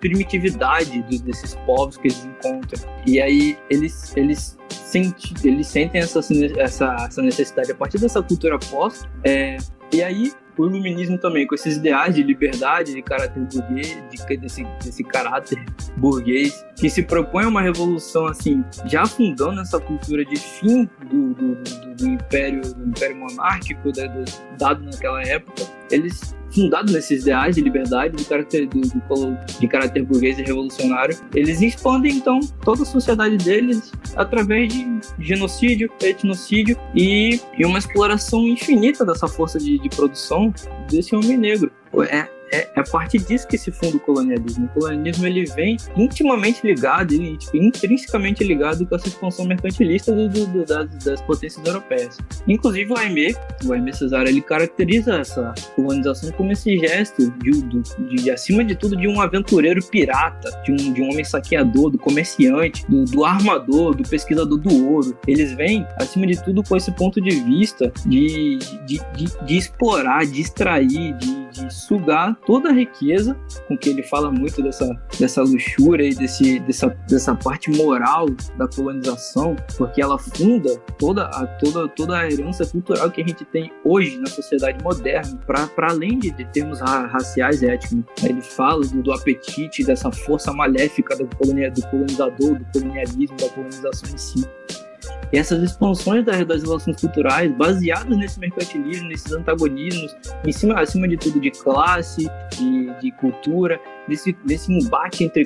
primitividade 0.00 1.02
dos, 1.02 1.20
desses 1.20 1.54
povos 1.66 1.96
que 1.96 2.08
eles 2.08 2.24
encontram. 2.24 2.82
E 3.06 3.20
aí 3.20 3.58
eles, 3.70 4.16
eles 4.16 4.56
Sente, 4.68 5.34
eles 5.44 5.66
sentem 5.66 6.00
essa, 6.00 6.20
essa, 6.58 6.96
essa 7.08 7.22
necessidade 7.22 7.72
a 7.72 7.74
partir 7.74 7.98
dessa 7.98 8.22
cultura 8.22 8.58
pós. 8.58 9.04
É, 9.24 9.56
e 9.92 10.02
aí 10.02 10.32
o 10.58 10.66
iluminismo 10.66 11.18
também, 11.18 11.46
com 11.46 11.54
esses 11.54 11.76
ideais 11.76 12.14
de 12.14 12.22
liberdade, 12.22 12.94
de 12.94 13.02
caráter 13.02 13.42
burguês, 13.42 14.02
de, 14.10 14.36
desse, 14.38 14.64
desse 14.82 15.04
caráter 15.04 15.62
burguês, 15.96 16.64
que 16.76 16.88
se 16.88 17.02
propõe 17.02 17.44
uma 17.44 17.60
revolução, 17.60 18.26
assim, 18.26 18.64
já 18.86 19.06
fundando 19.06 19.60
essa 19.60 19.78
cultura 19.78 20.24
de 20.24 20.36
fim 20.36 20.88
do, 21.10 21.34
do, 21.34 21.54
do, 21.56 21.94
do 21.94 22.06
império, 22.06 22.62
do 22.74 22.88
império 22.88 23.16
monárquico 23.16 23.88
né, 23.96 24.24
dado 24.58 24.82
naquela 24.82 25.22
época, 25.22 25.62
eles 25.90 26.35
fundado 26.50 26.92
nesses 26.92 27.22
ideais 27.22 27.56
de 27.56 27.62
liberdade, 27.62 28.16
de 28.16 28.24
caráter, 28.24 28.68
do, 28.68 28.80
do, 28.80 29.58
de 29.58 29.68
caráter 29.68 30.04
burguês 30.04 30.38
e 30.38 30.42
revolucionário, 30.42 31.18
eles 31.34 31.60
expandem 31.60 32.16
então 32.16 32.40
toda 32.64 32.82
a 32.82 32.86
sociedade 32.86 33.36
deles 33.38 33.92
através 34.16 34.72
de 34.72 34.86
genocídio, 35.18 35.90
etnocídio 36.00 36.76
e, 36.94 37.40
e 37.58 37.64
uma 37.64 37.78
exploração 37.78 38.46
infinita 38.46 39.04
dessa 39.04 39.28
força 39.28 39.58
de, 39.58 39.78
de 39.78 39.88
produção 39.88 40.52
desse 40.90 41.14
homem 41.14 41.36
negro. 41.36 41.70
É, 42.10 42.28
é, 42.52 42.68
é 42.74 42.80
a 42.80 42.84
partir 42.84 43.18
disso 43.18 43.46
que 43.46 43.58
se 43.58 43.70
funda 43.70 43.96
o 43.96 44.00
colonialismo. 44.00 44.66
O 44.66 44.68
colonialismo 44.68 45.26
ele 45.26 45.44
vem 45.46 45.76
intimamente 45.96 46.66
ligado, 46.66 47.12
ele, 47.12 47.36
tipo, 47.36 47.56
intrinsecamente 47.56 48.44
ligado 48.44 48.86
com 48.86 48.94
essa 48.94 49.08
expansão 49.08 49.44
mercantilista 49.44 50.12
do, 50.12 50.28
do, 50.28 50.46
do, 50.46 50.64
das, 50.64 50.88
das, 51.04 51.20
potências 51.22 51.64
europeias. 51.66 52.18
Inclusive 52.46 52.92
o 52.92 52.98
Aimé, 52.98 53.32
o 53.64 53.72
Aimé 53.72 53.92
Cesar, 53.92 54.26
ele 54.26 54.40
caracteriza 54.40 55.16
essa 55.16 55.54
colonização 55.74 56.30
como 56.32 56.52
esse 56.52 56.78
gesto 56.78 57.30
de, 57.38 57.50
de, 57.62 58.22
de, 58.22 58.30
acima 58.30 58.64
de 58.64 58.74
tudo, 58.74 58.96
de 58.96 59.08
um 59.08 59.20
aventureiro 59.20 59.84
pirata, 59.86 60.50
de 60.64 60.72
um, 60.72 60.92
de 60.92 61.02
um 61.02 61.10
homem 61.10 61.24
saqueador, 61.24 61.90
do 61.90 61.98
comerciante, 61.98 62.84
do, 62.88 63.04
do 63.04 63.24
armador, 63.24 63.94
do 63.94 64.08
pesquisador 64.08 64.58
do 64.58 64.86
ouro. 64.88 65.18
Eles 65.26 65.52
vêm, 65.52 65.86
acima 65.96 66.26
de 66.26 66.42
tudo, 66.42 66.62
com 66.62 66.76
esse 66.76 66.92
ponto 66.92 67.20
de 67.20 67.30
vista 67.40 67.92
de, 68.06 68.58
de, 68.86 69.00
de, 69.14 69.44
de 69.44 69.56
explorar, 69.56 70.26
de 70.26 70.40
extrair, 70.40 71.14
de, 71.14 71.45
de 71.64 71.74
sugar 71.74 72.36
toda 72.46 72.70
a 72.70 72.72
riqueza, 72.72 73.36
com 73.68 73.76
que 73.76 73.90
ele 73.90 74.02
fala 74.02 74.30
muito 74.30 74.62
dessa, 74.62 74.88
dessa 75.18 75.42
luxúria 75.42 76.08
e 76.08 76.14
desse, 76.14 76.60
dessa, 76.60 76.88
dessa 77.08 77.34
parte 77.34 77.70
moral 77.70 78.26
da 78.56 78.68
colonização, 78.68 79.56
porque 79.76 80.00
ela 80.00 80.18
funda 80.18 80.76
toda 80.98 81.24
a, 81.24 81.46
toda, 81.46 81.88
toda 81.88 82.18
a 82.18 82.30
herança 82.30 82.66
cultural 82.66 83.10
que 83.10 83.22
a 83.22 83.26
gente 83.26 83.44
tem 83.46 83.72
hoje 83.84 84.18
na 84.18 84.26
sociedade 84.26 84.82
moderna, 84.82 85.38
para 85.46 85.88
além 85.90 86.18
de, 86.18 86.30
de 86.30 86.44
termos 86.46 86.80
raciais 86.80 87.62
e 87.62 87.66
étnicos. 87.66 88.06
Ele 88.22 88.42
fala 88.42 88.84
do, 88.84 89.02
do 89.02 89.12
apetite, 89.12 89.84
dessa 89.84 90.10
força 90.10 90.52
maléfica 90.52 91.16
do, 91.16 91.26
colonia, 91.36 91.70
do 91.70 91.86
colonizador, 91.88 92.58
do 92.58 92.66
colonialismo, 92.72 93.36
da 93.36 93.48
colonização 93.50 94.08
em 94.12 94.18
si. 94.18 94.85
E 95.32 95.38
essas 95.38 95.62
expansões 95.62 96.24
das, 96.24 96.36
relações 96.36 97.00
culturais, 97.00 97.52
baseadas 97.52 98.16
nesse 98.16 98.38
mercantilismo, 98.38 99.08
nesses 99.08 99.32
antagonismos, 99.32 100.16
em 100.46 100.52
cima, 100.52 100.80
acima 100.80 101.08
de 101.08 101.16
tudo 101.16 101.40
de 101.40 101.50
classe, 101.50 102.30
de, 102.56 103.00
de 103.00 103.10
cultura, 103.12 103.80
desse, 104.08 104.32
desse 104.44 104.72
embate 104.72 105.24
entre, 105.24 105.44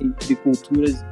entre 0.00 0.36
culturas 0.36 1.04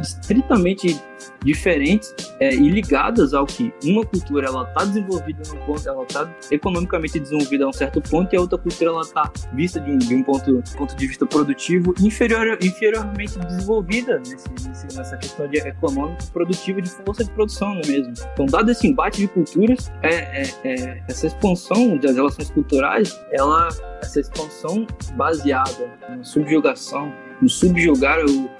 estritamente 0.00 1.00
diferentes 1.44 2.14
é, 2.38 2.54
e 2.54 2.68
ligadas 2.68 3.34
ao 3.34 3.46
que 3.46 3.72
uma 3.84 4.04
cultura 4.04 4.48
ela 4.48 4.68
está 4.68 4.84
desenvolvida 4.84 5.42
num 5.48 5.66
ponto, 5.66 5.88
ela 5.88 6.02
está 6.02 6.34
economicamente 6.50 7.18
desenvolvida 7.18 7.64
a 7.64 7.68
um 7.68 7.72
certo 7.72 8.00
ponto 8.00 8.32
e 8.32 8.36
a 8.36 8.40
outra 8.40 8.58
cultura 8.58 8.90
ela 8.90 9.02
está 9.02 9.30
vista 9.52 9.80
de 9.80 9.90
um, 9.90 9.98
de 9.98 10.14
um 10.14 10.22
ponto, 10.22 10.62
ponto 10.76 10.96
de 10.96 11.06
vista 11.06 11.26
produtivo 11.26 11.94
inferior, 12.00 12.58
inferiormente 12.62 13.38
desenvolvida 13.38 14.18
nesse, 14.18 14.48
nesse, 14.66 14.96
nessa 14.96 15.16
questão 15.16 15.48
de 15.48 15.58
econômico 15.58 16.30
produtivo 16.32 16.80
de 16.80 16.90
força 16.90 17.24
de 17.24 17.30
produção 17.30 17.72
é 17.84 17.86
mesmo. 17.86 18.12
Então, 18.32 18.46
dado 18.46 18.70
esse 18.70 18.86
embate 18.86 19.20
de 19.20 19.28
culturas, 19.28 19.90
é, 20.02 20.42
é, 20.42 20.50
é 20.64 21.02
essa 21.08 21.26
expansão 21.26 21.96
das 21.96 22.16
relações 22.16 22.50
culturais, 22.50 23.18
ela 23.32 23.68
essa 24.02 24.20
expansão 24.20 24.86
baseada 25.14 25.90
na 26.08 26.24
subjugação, 26.24 27.12
no 27.40 27.48
subjugar 27.48 28.18
o, 28.24 28.50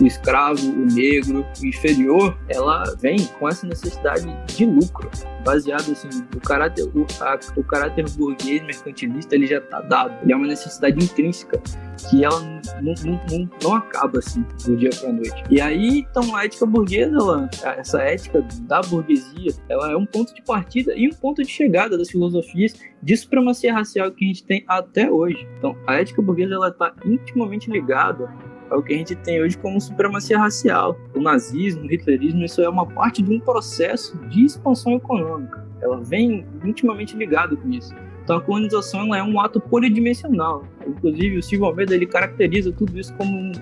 o 0.00 0.06
escravo, 0.06 0.66
o 0.66 0.86
negro, 0.86 1.46
o 1.60 1.66
inferior, 1.66 2.38
ela 2.48 2.84
vem 3.00 3.18
com 3.38 3.48
essa 3.48 3.66
necessidade 3.66 4.26
de 4.46 4.66
lucro, 4.66 5.10
baseado 5.44 5.92
assim, 5.92 6.08
o 6.34 6.40
caráter, 6.40 6.84
o, 6.84 7.06
a, 7.20 7.38
o 7.56 7.64
caráter 7.64 8.08
burguês 8.10 8.62
mercantilista 8.62 9.34
ele 9.34 9.46
já 9.46 9.58
está 9.58 9.80
dado, 9.80 10.14
ele 10.22 10.32
é 10.32 10.36
uma 10.36 10.46
necessidade 10.46 11.02
intrínseca 11.02 11.60
que 12.08 12.24
ela 12.24 12.40
não, 12.40 12.94
não, 13.04 13.20
não, 13.30 13.50
não 13.62 13.74
acaba 13.74 14.18
assim 14.18 14.44
do 14.64 14.76
dia 14.76 14.90
para 14.98 15.12
noite. 15.12 15.44
E 15.50 15.60
aí, 15.60 16.06
então, 16.10 16.34
a 16.34 16.44
ética 16.44 16.64
burguesa, 16.64 17.14
ela, 17.14 17.50
essa 17.76 18.00
ética 18.00 18.44
da 18.62 18.80
burguesia, 18.80 19.52
ela 19.68 19.92
é 19.92 19.96
um 19.96 20.06
ponto 20.06 20.34
de 20.34 20.42
partida 20.42 20.94
e 20.96 21.08
um 21.08 21.12
ponto 21.12 21.42
de 21.42 21.50
chegada 21.50 21.98
das 21.98 22.10
filosofias 22.10 22.74
de 23.02 23.16
supremacia 23.16 23.74
racial 23.74 24.10
que 24.10 24.24
a 24.24 24.28
gente 24.28 24.44
tem 24.44 24.64
até 24.66 25.10
hoje. 25.10 25.46
Então, 25.58 25.76
a 25.86 26.00
ética 26.00 26.22
burguesa 26.22 26.54
ela 26.54 26.68
está 26.68 26.94
intimamente 27.04 27.70
ligada 27.70 28.32
é 28.70 28.74
o 28.74 28.82
que 28.82 28.94
a 28.94 28.96
gente 28.96 29.14
tem 29.16 29.42
hoje 29.42 29.58
como 29.58 29.80
supremacia 29.80 30.38
racial. 30.38 30.96
O 31.14 31.20
nazismo, 31.20 31.82
o 31.82 31.92
hitlerismo, 31.92 32.44
isso 32.44 32.62
é 32.62 32.68
uma 32.68 32.86
parte 32.86 33.22
de 33.22 33.32
um 33.32 33.40
processo 33.40 34.16
de 34.28 34.44
expansão 34.44 34.92
econômica. 34.94 35.66
Ela 35.80 36.00
vem 36.00 36.46
intimamente 36.64 37.16
ligada 37.16 37.56
com 37.56 37.68
isso. 37.70 37.94
Então 38.22 38.36
a 38.36 38.40
colonização 38.40 39.14
é 39.14 39.22
um 39.22 39.40
ato 39.40 39.60
polidimensional. 39.60 40.64
Inclusive 40.86 41.38
o 41.38 41.42
Silvio 41.42 41.66
Almeida 41.66 41.94
ele 41.94 42.06
caracteriza 42.06 42.70
tudo 42.72 42.98
isso 42.98 43.12
como 43.14 43.36
um, 43.36 43.52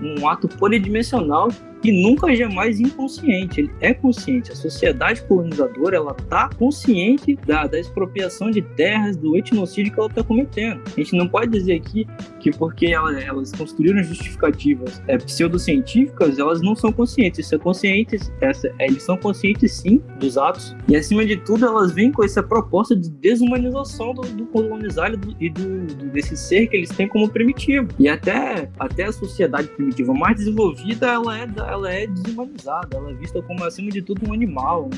um, 0.00 0.20
um 0.20 0.28
ato 0.28 0.48
polidimensional 0.48 1.48
e 1.84 1.92
nunca 1.92 2.34
jamais 2.34 2.80
inconsciente, 2.80 3.60
ele 3.60 3.70
é 3.80 3.92
consciente. 3.92 4.52
A 4.52 4.54
sociedade 4.54 5.22
colonizadora 5.22 5.96
ela 5.96 6.14
tá 6.14 6.48
consciente 6.58 7.36
da, 7.46 7.66
da 7.66 7.78
expropriação 7.78 8.50
de 8.50 8.62
terras, 8.62 9.16
do 9.16 9.36
etnocídio 9.36 9.92
que 9.92 9.98
ela 9.98 10.08
está 10.08 10.22
cometendo. 10.22 10.80
A 10.86 11.00
gente 11.00 11.16
não 11.16 11.28
pode 11.28 11.50
dizer 11.50 11.74
aqui 11.74 12.06
que 12.40 12.50
porque 12.50 12.86
ela, 12.86 13.18
elas 13.20 13.52
construíram 13.52 14.02
justificativas 14.02 15.02
é, 15.08 15.18
pseudocientíficas, 15.18 16.38
elas 16.38 16.60
não 16.60 16.74
são 16.74 16.92
conscientes. 16.92 17.46
Isso 17.46 17.54
é 17.54 17.58
conscientes, 17.58 18.32
essa, 18.40 18.68
é, 18.78 18.86
eles 18.86 19.02
são 19.02 19.16
conscientes 19.16 19.72
sim 19.72 20.00
dos 20.18 20.38
atos 20.38 20.76
e 20.88 20.96
acima 20.96 21.24
de 21.24 21.36
tudo 21.36 21.66
elas 21.66 21.92
vêm 21.92 22.12
com 22.12 22.24
essa 22.24 22.42
proposta 22.42 22.94
de 22.94 23.10
desumanização 23.10 24.14
do, 24.14 24.22
do 24.22 24.46
colonizado 24.46 25.18
e 25.40 25.50
do, 25.50 25.86
do, 25.86 26.06
desse 26.10 26.36
ser 26.36 26.66
que 26.68 26.76
eles 26.76 26.90
têm 26.90 27.08
como 27.08 27.28
primitivo. 27.28 27.88
E 27.98 28.08
até, 28.08 28.70
até 28.78 29.04
a 29.04 29.12
sociedade 29.12 29.68
primitiva 29.68 30.12
mais 30.12 30.36
desenvolvida, 30.36 31.08
ela 31.08 31.38
é 31.38 31.46
da, 31.46 31.71
ela 31.72 31.92
é 31.92 32.06
desumanizada, 32.06 32.96
ela 32.96 33.10
é 33.10 33.14
vista 33.14 33.42
como, 33.42 33.64
acima 33.64 33.90
de 33.90 34.02
tudo, 34.02 34.28
um 34.28 34.32
animal, 34.32 34.88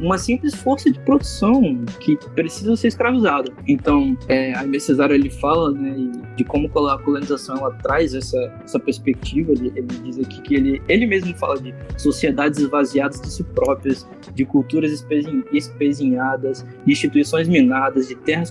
uma 0.00 0.16
simples 0.16 0.54
força 0.54 0.90
de 0.90 0.98
produção 1.00 1.84
que 2.00 2.16
precisa 2.34 2.74
ser 2.74 2.88
escravizada. 2.88 3.52
Então, 3.68 4.16
é, 4.28 4.52
a 4.54 4.80
Cesar 4.80 5.10
ele 5.10 5.28
fala 5.28 5.72
né, 5.72 5.94
de 6.36 6.44
como 6.44 6.66
a 6.88 6.98
colonização 7.02 7.56
ela 7.58 7.70
traz 7.82 8.14
essa, 8.14 8.38
essa 8.64 8.78
perspectiva. 8.78 9.52
Ele, 9.52 9.72
ele 9.76 9.88
diz 10.02 10.18
aqui 10.18 10.40
que 10.40 10.54
ele, 10.54 10.82
ele 10.88 11.06
mesmo 11.06 11.36
fala 11.36 11.60
de 11.60 11.74
sociedades 11.98 12.58
esvaziadas 12.58 13.20
de 13.20 13.30
si 13.30 13.44
próprias, 13.44 14.08
de 14.34 14.44
culturas 14.46 15.04
espezinhadas, 15.52 16.66
de 16.84 16.92
instituições 16.92 17.46
minadas, 17.46 18.08
de 18.08 18.14
terras 18.14 18.50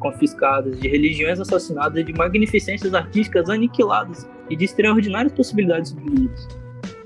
confiscadas, 0.00 0.78
de 0.80 0.88
religiões 0.88 1.38
assassinadas, 1.38 2.04
de 2.04 2.12
magnificências 2.12 2.92
artísticas 2.92 3.48
aniquiladas 3.48 4.28
e 4.48 4.56
de 4.56 4.64
extraordinárias 4.64 5.32
possibilidades 5.32 5.94
de 5.94 6.00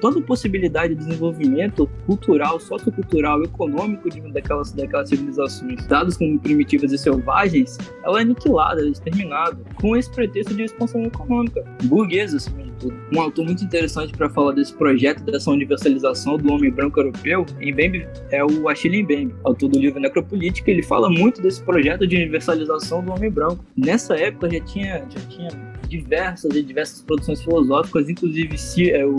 toda 0.05 0.21
possibilidade 0.21 0.95
de 0.95 1.03
desenvolvimento 1.03 1.89
cultural, 2.05 2.61
sociocultural, 2.61 3.43
econômico 3.43 4.11
de, 4.11 4.21
daquelas, 4.21 4.71
daquelas 4.71 5.09
civilizações, 5.09 5.87
dadas 5.87 6.19
como 6.19 6.39
primitivas 6.39 6.93
e 6.93 6.99
selvagens, 6.99 7.79
ela 8.03 8.19
é 8.19 8.21
aniquilada, 8.21 8.83
é 8.83 8.89
exterminada, 8.89 9.57
com 9.81 9.97
esse 9.97 10.11
pretexto 10.11 10.55
de 10.55 10.65
expansão 10.65 11.03
econômica, 11.05 11.65
burguesa, 11.85 12.37
acima. 12.37 12.65
Um 13.15 13.21
autor 13.21 13.47
muito 13.47 13.65
interessante 13.65 14.13
para 14.13 14.29
falar 14.29 14.53
desse 14.53 14.75
projeto, 14.75 15.25
dessa 15.25 15.51
universalização 15.51 16.37
do 16.37 16.53
homem 16.53 16.71
branco 16.71 17.01
europeu, 17.01 17.47
em 17.59 17.75
é 18.31 18.45
o 18.45 18.69
Achille 18.69 19.03
Mbembe, 19.03 19.35
autor 19.43 19.71
do 19.71 19.79
livro 19.79 20.01
Necropolítica, 20.01 20.71
ele 20.71 20.83
fala 20.83 21.09
muito 21.09 21.41
desse 21.41 21.63
projeto 21.63 22.07
de 22.07 22.17
universalização 22.17 23.03
do 23.03 23.11
homem 23.13 23.31
branco. 23.31 23.65
Nessa 23.75 24.17
época 24.17 24.51
já 24.51 24.61
tinha, 24.61 24.99
já 25.09 25.21
tinha 25.29 25.74
diversas 25.99 26.55
e 26.55 26.63
diversas 26.63 27.03
produções 27.03 27.43
filosóficas, 27.43 28.09
inclusive 28.09 28.57
é, 28.91 29.05
o 29.05 29.17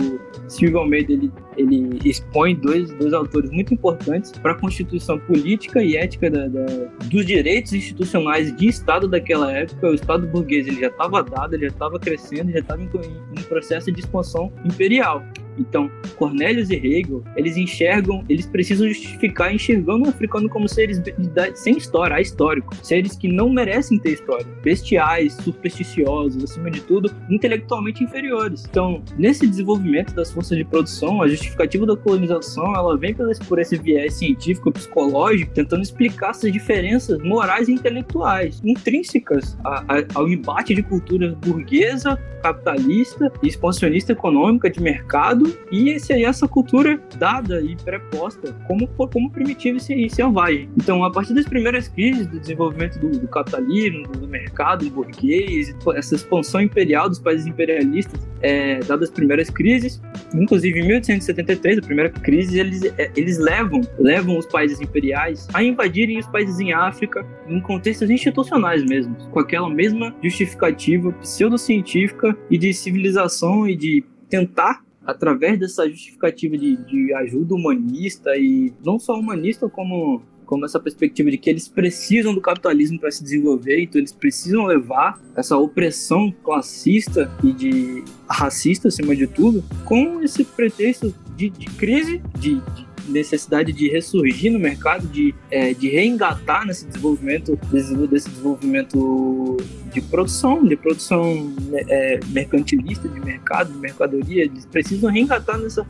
Silvio 0.48 0.78
Almeida 0.78 1.12
ele, 1.12 1.32
ele 1.56 1.98
expõe 2.04 2.54
dois, 2.54 2.92
dois 2.94 3.12
autores 3.12 3.50
muito 3.50 3.72
importantes 3.72 4.32
para 4.32 4.52
a 4.52 4.54
constituição 4.54 5.18
política 5.20 5.82
e 5.82 5.96
ética 5.96 6.30
da, 6.30 6.48
da, 6.48 6.64
dos 7.04 7.24
direitos 7.24 7.72
institucionais 7.72 8.54
de 8.56 8.68
Estado 8.68 9.08
daquela 9.08 9.52
época. 9.52 9.90
O 9.90 9.94
Estado 9.94 10.26
burguês 10.26 10.66
ele 10.66 10.80
já 10.80 10.88
estava 10.88 11.22
dado, 11.22 11.54
ele 11.54 11.66
já 11.66 11.72
estava 11.72 11.98
crescendo, 11.98 12.52
já 12.52 12.60
estava 12.60 12.82
em, 12.82 12.86
em 12.86 13.42
processo 13.44 13.90
de 13.90 14.00
expansão 14.00 14.52
imperial. 14.64 15.24
Então, 15.58 15.90
Cornelius 16.16 16.70
e 16.70 16.74
Hegel, 16.74 17.22
eles 17.36 17.56
enxergam, 17.56 18.24
eles 18.28 18.46
precisam 18.46 18.88
justificar 18.88 19.54
enxergando 19.54 20.06
o 20.06 20.08
africano 20.08 20.48
como 20.48 20.68
seres 20.68 21.00
sem 21.54 21.76
história, 21.76 22.20
históricos, 22.20 22.78
seres 22.82 23.16
que 23.16 23.28
não 23.28 23.50
merecem 23.50 23.98
ter 23.98 24.12
história, 24.12 24.46
bestiais, 24.62 25.34
supersticiosos, 25.34 26.42
acima 26.42 26.70
de 26.70 26.80
tudo, 26.80 27.10
intelectualmente 27.30 28.02
inferiores. 28.02 28.64
Então, 28.68 29.02
nesse 29.18 29.46
desenvolvimento 29.46 30.14
das 30.14 30.30
forças 30.32 30.56
de 30.56 30.64
produção, 30.64 31.22
a 31.22 31.28
justificativa 31.28 31.86
da 31.86 31.96
colonização, 31.96 32.74
ela 32.74 32.96
vem 32.96 33.16
por 33.48 33.58
esse 33.58 33.76
viés 33.78 34.14
científico, 34.14 34.70
psicológico, 34.70 35.52
tentando 35.54 35.82
explicar 35.82 36.30
essas 36.30 36.52
diferenças 36.52 37.22
morais 37.22 37.68
e 37.68 37.72
intelectuais, 37.72 38.60
intrínsecas 38.64 39.56
a, 39.64 39.84
a, 39.88 40.04
ao 40.14 40.28
embate 40.28 40.74
de 40.74 40.82
culturas 40.82 41.34
burguesa, 41.34 42.18
capitalista 42.42 43.32
e 43.42 43.48
expansionista 43.48 44.12
econômica 44.12 44.70
de 44.70 44.80
mercado 44.80 45.45
mundo 45.46 45.58
e 45.70 45.90
esse, 45.90 46.12
essa 46.24 46.46
cultura 46.48 47.00
dada 47.16 47.60
e 47.60 47.76
preposta 47.76 48.52
como, 48.66 48.86
como 48.88 49.30
primitiva 49.30 49.78
e 49.90 50.10
selvagem. 50.10 50.68
Então, 50.76 51.04
a 51.04 51.10
partir 51.10 51.34
das 51.34 51.46
primeiras 51.46 51.88
crises 51.88 52.26
do 52.26 52.38
desenvolvimento 52.38 52.98
do, 52.98 53.10
do 53.10 53.28
capitalismo, 53.28 54.06
do, 54.08 54.20
do 54.20 54.28
mercado 54.28 54.88
burguês, 54.90 55.74
essa 55.94 56.14
expansão 56.14 56.60
imperial 56.60 57.08
dos 57.08 57.18
países 57.18 57.46
imperialistas, 57.46 58.26
é, 58.42 58.80
dadas 58.80 59.08
as 59.08 59.14
primeiras 59.14 59.48
crises, 59.50 60.00
inclusive 60.34 60.80
em 60.80 60.86
1873, 60.86 61.78
a 61.78 61.82
primeira 61.82 62.10
crise, 62.10 62.58
eles, 62.58 62.84
é, 62.98 63.10
eles 63.16 63.38
levam, 63.38 63.80
levam 63.98 64.38
os 64.38 64.46
países 64.46 64.80
imperiais 64.80 65.48
a 65.54 65.62
invadirem 65.62 66.18
os 66.18 66.26
países 66.26 66.58
em 66.60 66.72
África 66.72 67.26
em 67.48 67.60
contextos 67.60 68.10
institucionais 68.10 68.84
mesmo, 68.84 69.14
com 69.30 69.40
aquela 69.40 69.68
mesma 69.68 70.14
justificativa 70.22 71.12
pseudocientífica 71.12 72.36
e 72.50 72.58
de 72.58 72.72
civilização 72.74 73.68
e 73.68 73.76
de 73.76 74.04
tentar 74.28 74.85
através 75.06 75.58
dessa 75.58 75.88
justificativa 75.88 76.56
de, 76.58 76.76
de 76.76 77.14
ajuda 77.14 77.54
humanista 77.54 78.36
e 78.36 78.72
não 78.84 78.98
só 78.98 79.14
humanista 79.14 79.68
como 79.68 80.22
como 80.46 80.64
essa 80.64 80.78
perspectiva 80.78 81.30
de 81.30 81.36
que 81.36 81.50
eles 81.50 81.68
precisam 81.68 82.32
do 82.32 82.40
capitalismo 82.40 82.98
para 83.00 83.10
se 83.10 83.22
desenvolver, 83.22 83.82
então 83.82 84.00
eles 84.00 84.12
precisam 84.12 84.64
levar 84.64 85.20
essa 85.34 85.56
opressão 85.56 86.32
classista 86.42 87.30
e 87.42 87.52
de 87.52 88.04
racista 88.30 88.88
acima 88.88 89.14
de 89.14 89.26
tudo, 89.26 89.62
com 89.84 90.22
esse 90.22 90.44
pretexto 90.44 91.12
de, 91.36 91.50
de 91.50 91.66
crise, 91.66 92.22
de, 92.38 92.60
de, 92.60 92.85
necessidade 93.08 93.72
de 93.72 93.88
ressurgir 93.88 94.52
no 94.52 94.58
mercado, 94.58 95.06
de, 95.06 95.34
é, 95.50 95.72
de 95.72 95.88
reengatar 95.88 96.66
nesse 96.66 96.86
desenvolvimento, 96.86 97.58
desse 97.70 98.28
desenvolvimento 98.28 99.56
de 99.92 100.00
produção, 100.00 100.64
de 100.64 100.76
produção 100.76 101.54
é, 101.72 102.20
mercantilista, 102.28 103.08
de 103.08 103.20
mercado, 103.20 103.72
de 103.72 103.78
mercadoria, 103.78 104.44
eles 104.44 104.66
precisam 104.66 105.10
reengatar 105.10 105.58
nessa, 105.58 105.86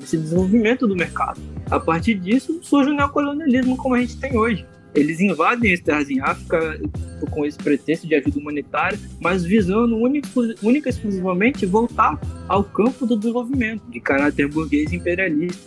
nesse 0.00 0.16
desenvolvimento 0.16 0.86
do 0.86 0.96
mercado. 0.96 1.40
A 1.70 1.80
partir 1.80 2.14
disso 2.14 2.58
surge 2.62 2.90
o 2.90 2.94
neocolonialismo 2.94 3.76
como 3.76 3.94
a 3.94 4.00
gente 4.00 4.16
tem 4.18 4.36
hoje. 4.36 4.66
Eles 4.96 5.20
invadem 5.20 5.72
as 5.72 5.80
terras 5.80 6.10
em 6.10 6.20
África 6.20 6.80
com 7.30 7.44
esse 7.44 7.58
pretexto 7.58 8.06
de 8.06 8.14
ajuda 8.14 8.38
humanitária, 8.38 8.98
mas 9.20 9.44
visando 9.44 9.96
única, 9.96 10.28
única 10.62 10.88
e 10.88 10.90
exclusivamente 10.90 11.64
voltar 11.66 12.18
ao 12.48 12.62
campo 12.62 13.06
do 13.06 13.16
desenvolvimento, 13.16 13.82
de 13.90 14.00
caráter 14.00 14.48
burguês 14.48 14.92
imperialista, 14.92 15.60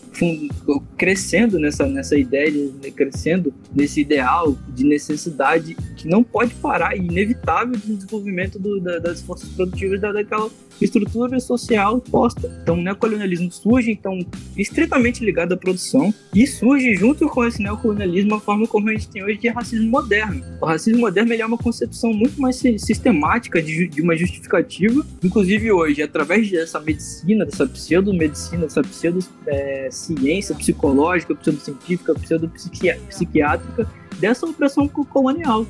crescendo 0.98 1.60
nessa, 1.60 1.86
nessa 1.88 2.18
ideia, 2.18 2.52
de, 2.52 2.92
crescendo 2.92 3.54
nesse 3.74 4.02
ideal 4.02 4.58
de 4.70 4.84
necessidade 4.84 5.76
que 5.96 6.08
não 6.08 6.24
pode 6.24 6.54
parar, 6.56 6.96
inevitável 6.96 7.78
do 7.78 7.96
desenvolvimento 7.96 8.60
do, 8.60 8.80
da, 8.80 9.00
das 9.00 9.22
forças 9.22 9.50
produtivas 9.50 10.00
da, 10.00 10.12
daquela 10.12 10.50
estrutura 10.82 11.40
social 11.40 12.00
posta. 12.00 12.52
Então, 12.62 12.76
o 12.76 12.82
neocolonialismo 12.82 13.52
surge, 13.52 13.92
então, 13.92 14.20
estritamente 14.58 15.24
ligado 15.24 15.54
à 15.54 15.58
produção, 15.58 16.14
e 16.34 16.46
surge 16.46 16.96
junto 16.96 17.28
com 17.28 17.46
esse 17.46 17.62
neocolonialismo 17.62 18.36
a 18.36 18.40
forma 18.40 18.68
como 18.68 18.90
a 18.90 18.94
gente 18.94 19.10
tem 19.10 19.24
hoje 19.24 19.38
de 19.38 19.50
racismo 19.50 19.90
moderno. 19.90 20.44
O 20.62 20.66
racismo 20.66 21.02
moderno 21.02 21.34
é 21.34 21.46
uma 21.46 21.58
concepção 21.58 22.14
muito 22.14 22.40
mais 22.42 22.58
sistemática 22.58 23.62
de, 23.62 23.88
de 23.88 24.02
uma 24.02 24.16
justificativa, 24.16 25.06
inclusive 25.24 25.72
hoje, 25.72 26.02
através 26.02 26.50
dessa 26.50 26.80
medicina, 26.80 27.46
dessa 27.46 27.68
pseudo-medicina, 27.68 28.64
dessa 28.64 28.82
pseudo-ciência 28.82 30.54
é, 30.54 30.58
psicológica, 30.58 31.36
pseudocientífica, 31.36 32.14
pseudo-psiquiátrica, 32.14 33.88
dessa 34.18 34.46
opressão 34.46 34.88
colonial, 34.88 35.66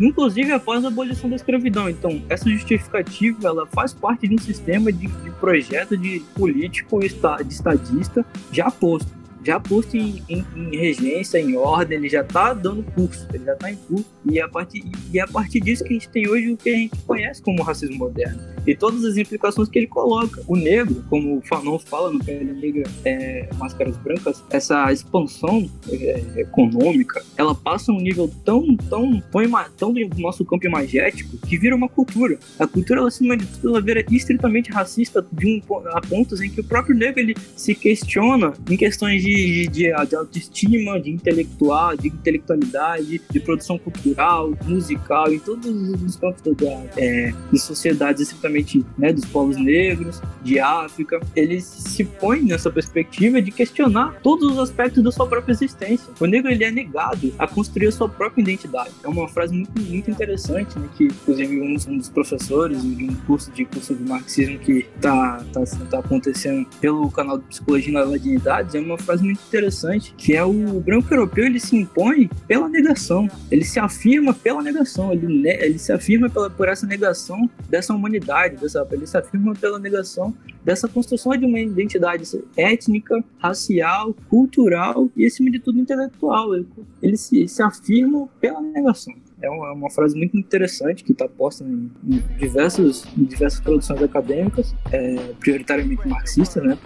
inclusive 0.00 0.52
após 0.52 0.84
a 0.84 0.88
abolição 0.88 1.28
da 1.28 1.36
escravidão. 1.36 1.88
Então, 1.88 2.22
essa 2.28 2.48
justificativa 2.48 3.48
ela 3.48 3.66
faz 3.66 3.92
parte 3.92 4.26
de 4.26 4.34
um 4.34 4.38
sistema 4.38 4.92
de, 4.92 5.06
de 5.06 5.30
projeto 5.32 5.96
de 5.96 6.20
político 6.34 7.00
de 7.00 7.06
estadista 7.06 8.24
já 8.50 8.70
posto 8.70 9.16
já 9.46 9.60
posto 9.60 9.96
em, 9.96 10.20
em, 10.28 10.44
em, 10.56 10.76
regência, 10.76 11.38
em 11.38 11.56
ordem, 11.56 11.98
ele 11.98 12.08
já 12.08 12.22
está 12.22 12.52
dando 12.52 12.82
curso, 12.82 13.28
ele 13.32 13.44
já 13.44 13.52
está 13.52 13.70
em 13.70 13.76
curso. 13.76 14.04
E 14.28 14.40
é 14.40 14.42
a, 14.42 14.48
partir, 14.48 14.84
e 15.12 15.18
é 15.20 15.22
a 15.22 15.28
partir 15.28 15.60
disso 15.60 15.84
que 15.84 15.90
a 15.90 15.92
gente 15.92 16.08
tem 16.08 16.28
hoje 16.28 16.52
o 16.52 16.56
que 16.56 16.68
a 16.68 16.74
gente 16.74 16.96
conhece 17.06 17.40
como 17.40 17.62
racismo 17.62 17.96
moderno. 17.96 18.55
E 18.66 18.74
todas 18.74 19.04
as 19.04 19.16
implicações 19.16 19.68
que 19.68 19.78
ele 19.78 19.86
coloca. 19.86 20.42
O 20.46 20.56
negro, 20.56 21.04
como 21.08 21.38
o 21.38 21.40
Fanon 21.42 21.78
fala 21.78 22.10
no 22.10 22.22
Pele 22.22 22.52
Negra 22.52 22.90
é, 23.04 23.48
Máscaras 23.56 23.96
Brancas, 23.98 24.42
essa 24.50 24.92
expansão 24.92 25.68
é, 25.90 26.22
econômica, 26.36 27.22
ela 27.36 27.54
passa 27.54 27.92
um 27.92 28.00
nível 28.00 28.30
tão, 28.44 28.76
tão, 28.76 29.20
tão, 29.20 29.66
tão 29.76 29.92
do 29.92 30.20
nosso 30.20 30.44
campo 30.44 30.66
imagético 30.66 31.36
que 31.38 31.56
vira 31.56 31.74
uma 31.74 31.88
cultura. 31.88 32.38
A 32.58 32.66
cultura, 32.66 33.06
acima 33.06 33.36
de 33.36 33.46
tudo, 33.46 33.68
ela 33.68 33.80
vira 33.80 34.04
estritamente 34.10 34.70
racista 34.70 35.24
de 35.32 35.46
um, 35.46 35.62
a 35.88 36.00
pontos 36.00 36.40
em 36.40 36.50
que 36.50 36.60
o 36.60 36.64
próprio 36.64 36.96
negro 36.96 37.20
ele 37.20 37.34
se 37.56 37.74
questiona 37.74 38.52
em 38.68 38.76
questões 38.76 39.22
de, 39.22 39.68
de, 39.68 39.92
de 39.92 40.16
autoestima, 40.16 41.00
de 41.00 41.10
intelectual, 41.10 41.96
de 41.96 42.08
intelectualidade, 42.08 43.20
de 43.30 43.40
produção 43.40 43.78
cultural, 43.78 44.52
musical, 44.64 45.32
em 45.32 45.38
todos 45.38 45.66
os 45.66 46.16
campos 46.16 46.42
da, 46.56 46.84
é, 46.96 47.32
de 47.52 47.58
sociedades 47.58 48.22
estritamente 48.22 48.55
né, 48.98 49.12
dos 49.12 49.24
povos 49.24 49.56
negros, 49.56 50.20
de 50.42 50.58
África, 50.60 51.20
ele 51.34 51.60
se 51.60 52.04
põe 52.04 52.42
nessa 52.42 52.70
perspectiva 52.70 53.42
de 53.42 53.50
questionar 53.50 54.18
todos 54.22 54.52
os 54.52 54.58
aspectos 54.58 55.02
da 55.02 55.10
sua 55.10 55.26
própria 55.26 55.52
existência. 55.52 56.08
O 56.20 56.26
negro 56.26 56.50
ele 56.50 56.64
é 56.64 56.70
negado 56.70 57.32
a 57.38 57.46
construir 57.46 57.88
a 57.88 57.92
sua 57.92 58.08
própria 58.08 58.42
identidade. 58.42 58.90
É 59.02 59.08
uma 59.08 59.28
frase 59.28 59.54
muito, 59.54 59.80
muito 59.80 60.10
interessante, 60.10 60.78
né, 60.78 60.88
que 60.96 61.04
inclusive 61.04 61.60
um, 61.60 61.76
um 61.92 61.98
dos 61.98 62.08
professores 62.08 62.82
de 62.82 63.04
um 63.04 63.14
curso 63.26 63.50
de 63.50 63.64
curso 63.64 63.94
de 63.94 64.02
marxismo 64.08 64.58
que 64.58 64.86
está 64.96 65.44
tá, 65.52 65.62
tá 65.90 65.98
acontecendo 65.98 66.66
pelo 66.80 67.10
canal 67.10 67.38
de 67.38 67.44
Psicologia 67.44 67.92
na 67.92 68.04
Ladinidade, 68.04 68.76
é 68.76 68.80
uma 68.80 68.98
frase 68.98 69.24
muito 69.24 69.40
interessante, 69.46 70.14
que 70.16 70.34
é 70.34 70.44
o 70.44 70.80
branco 70.80 71.12
europeu, 71.12 71.44
ele 71.44 71.60
se 71.60 71.76
impõe 71.76 72.28
pela 72.46 72.68
negação, 72.68 73.28
ele 73.50 73.64
se 73.64 73.78
afirma 73.78 74.32
pela 74.32 74.62
negação, 74.62 75.12
ele, 75.12 75.48
ele 75.48 75.78
se 75.78 75.92
afirma 75.92 76.28
pela, 76.28 76.48
por 76.48 76.68
essa 76.68 76.86
negação 76.86 77.48
dessa 77.68 77.94
humanidade, 77.94 78.45
dessa, 78.54 78.94
ele 78.94 79.06
se 79.06 79.16
afirma 79.16 79.54
pela 79.54 79.78
negação 79.78 80.32
dessa 80.64 80.86
construção 80.86 81.36
de 81.36 81.44
uma 81.44 81.58
identidade 81.58 82.24
étnica, 82.56 83.24
racial, 83.38 84.14
cultural 84.28 85.08
e, 85.16 85.26
acima 85.26 85.50
de 85.50 85.58
tudo, 85.58 85.78
intelectual. 85.78 86.54
Ele, 86.54 86.66
ele 87.02 87.16
se, 87.16 87.48
se 87.48 87.62
afirma 87.62 88.28
pela 88.40 88.60
negação. 88.60 89.14
É 89.42 89.50
uma, 89.50 89.72
uma, 89.72 89.90
frase 89.90 90.16
muito 90.16 90.36
interessante 90.36 91.04
que 91.04 91.12
está 91.12 91.28
posta 91.28 91.62
em, 91.62 91.90
em, 92.08 92.22
diversos, 92.38 93.04
em 93.18 93.24
diversas 93.24 93.60
produções 93.60 94.02
acadêmicas, 94.02 94.74
é, 94.90 95.14
prioritariamente 95.38 96.08
marxistas, 96.08 96.64
né, 96.64 96.78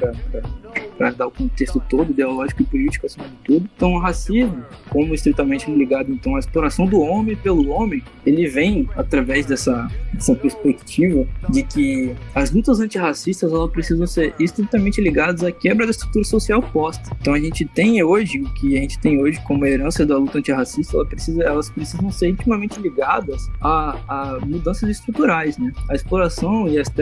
para 0.98 1.10
dar 1.12 1.28
o 1.28 1.30
contexto 1.30 1.80
todo, 1.88 2.10
ideológico 2.10 2.62
e 2.62 2.64
político 2.66 3.06
acima 3.06 3.28
de 3.28 3.36
tudo. 3.44 3.70
Então, 3.76 3.92
o 3.92 3.98
racismo, 4.00 4.64
como 4.88 5.14
estritamente 5.14 5.70
ligado 5.70 6.12
então 6.12 6.34
à 6.34 6.40
exploração 6.40 6.86
do 6.86 7.00
homem 7.00 7.36
pelo 7.36 7.70
homem, 7.70 8.02
ele 8.26 8.48
vem 8.48 8.88
através 8.96 9.46
dessa, 9.46 9.88
dessa 10.12 10.34
perspectiva 10.34 11.26
de 11.48 11.62
que 11.62 12.14
as 12.34 12.50
lutas 12.50 12.80
antirracistas 12.80 13.52
elas 13.52 13.70
precisam 13.70 14.06
ser 14.08 14.34
estritamente 14.40 15.00
ligadas 15.00 15.44
à 15.44 15.52
quebra 15.52 15.86
da 15.86 15.92
estrutura 15.92 16.24
social 16.24 16.60
posta. 16.60 17.16
Então, 17.20 17.32
a 17.32 17.38
gente 17.38 17.64
tem 17.64 18.02
hoje 18.02 18.40
o 18.40 18.52
que 18.54 18.76
a 18.76 18.80
gente 18.80 18.98
tem 18.98 19.22
hoje 19.22 19.40
como 19.44 19.64
herança 19.64 20.04
da 20.04 20.18
luta 20.18 20.38
antirracista, 20.38 20.96
ela 20.96 21.06
precisa, 21.06 21.42
elas 21.44 21.70
precisam 21.70 22.10
ser 22.10 22.28
intimamente 22.40 22.80
ligadas 22.80 23.50
a, 23.60 23.96
a 24.08 24.38
mudanças 24.44 24.88
estruturais, 24.88 25.58
né? 25.58 25.72
A 25.88 25.94
exploração 25.94 26.68
e 26.68 26.78
as, 26.78 26.92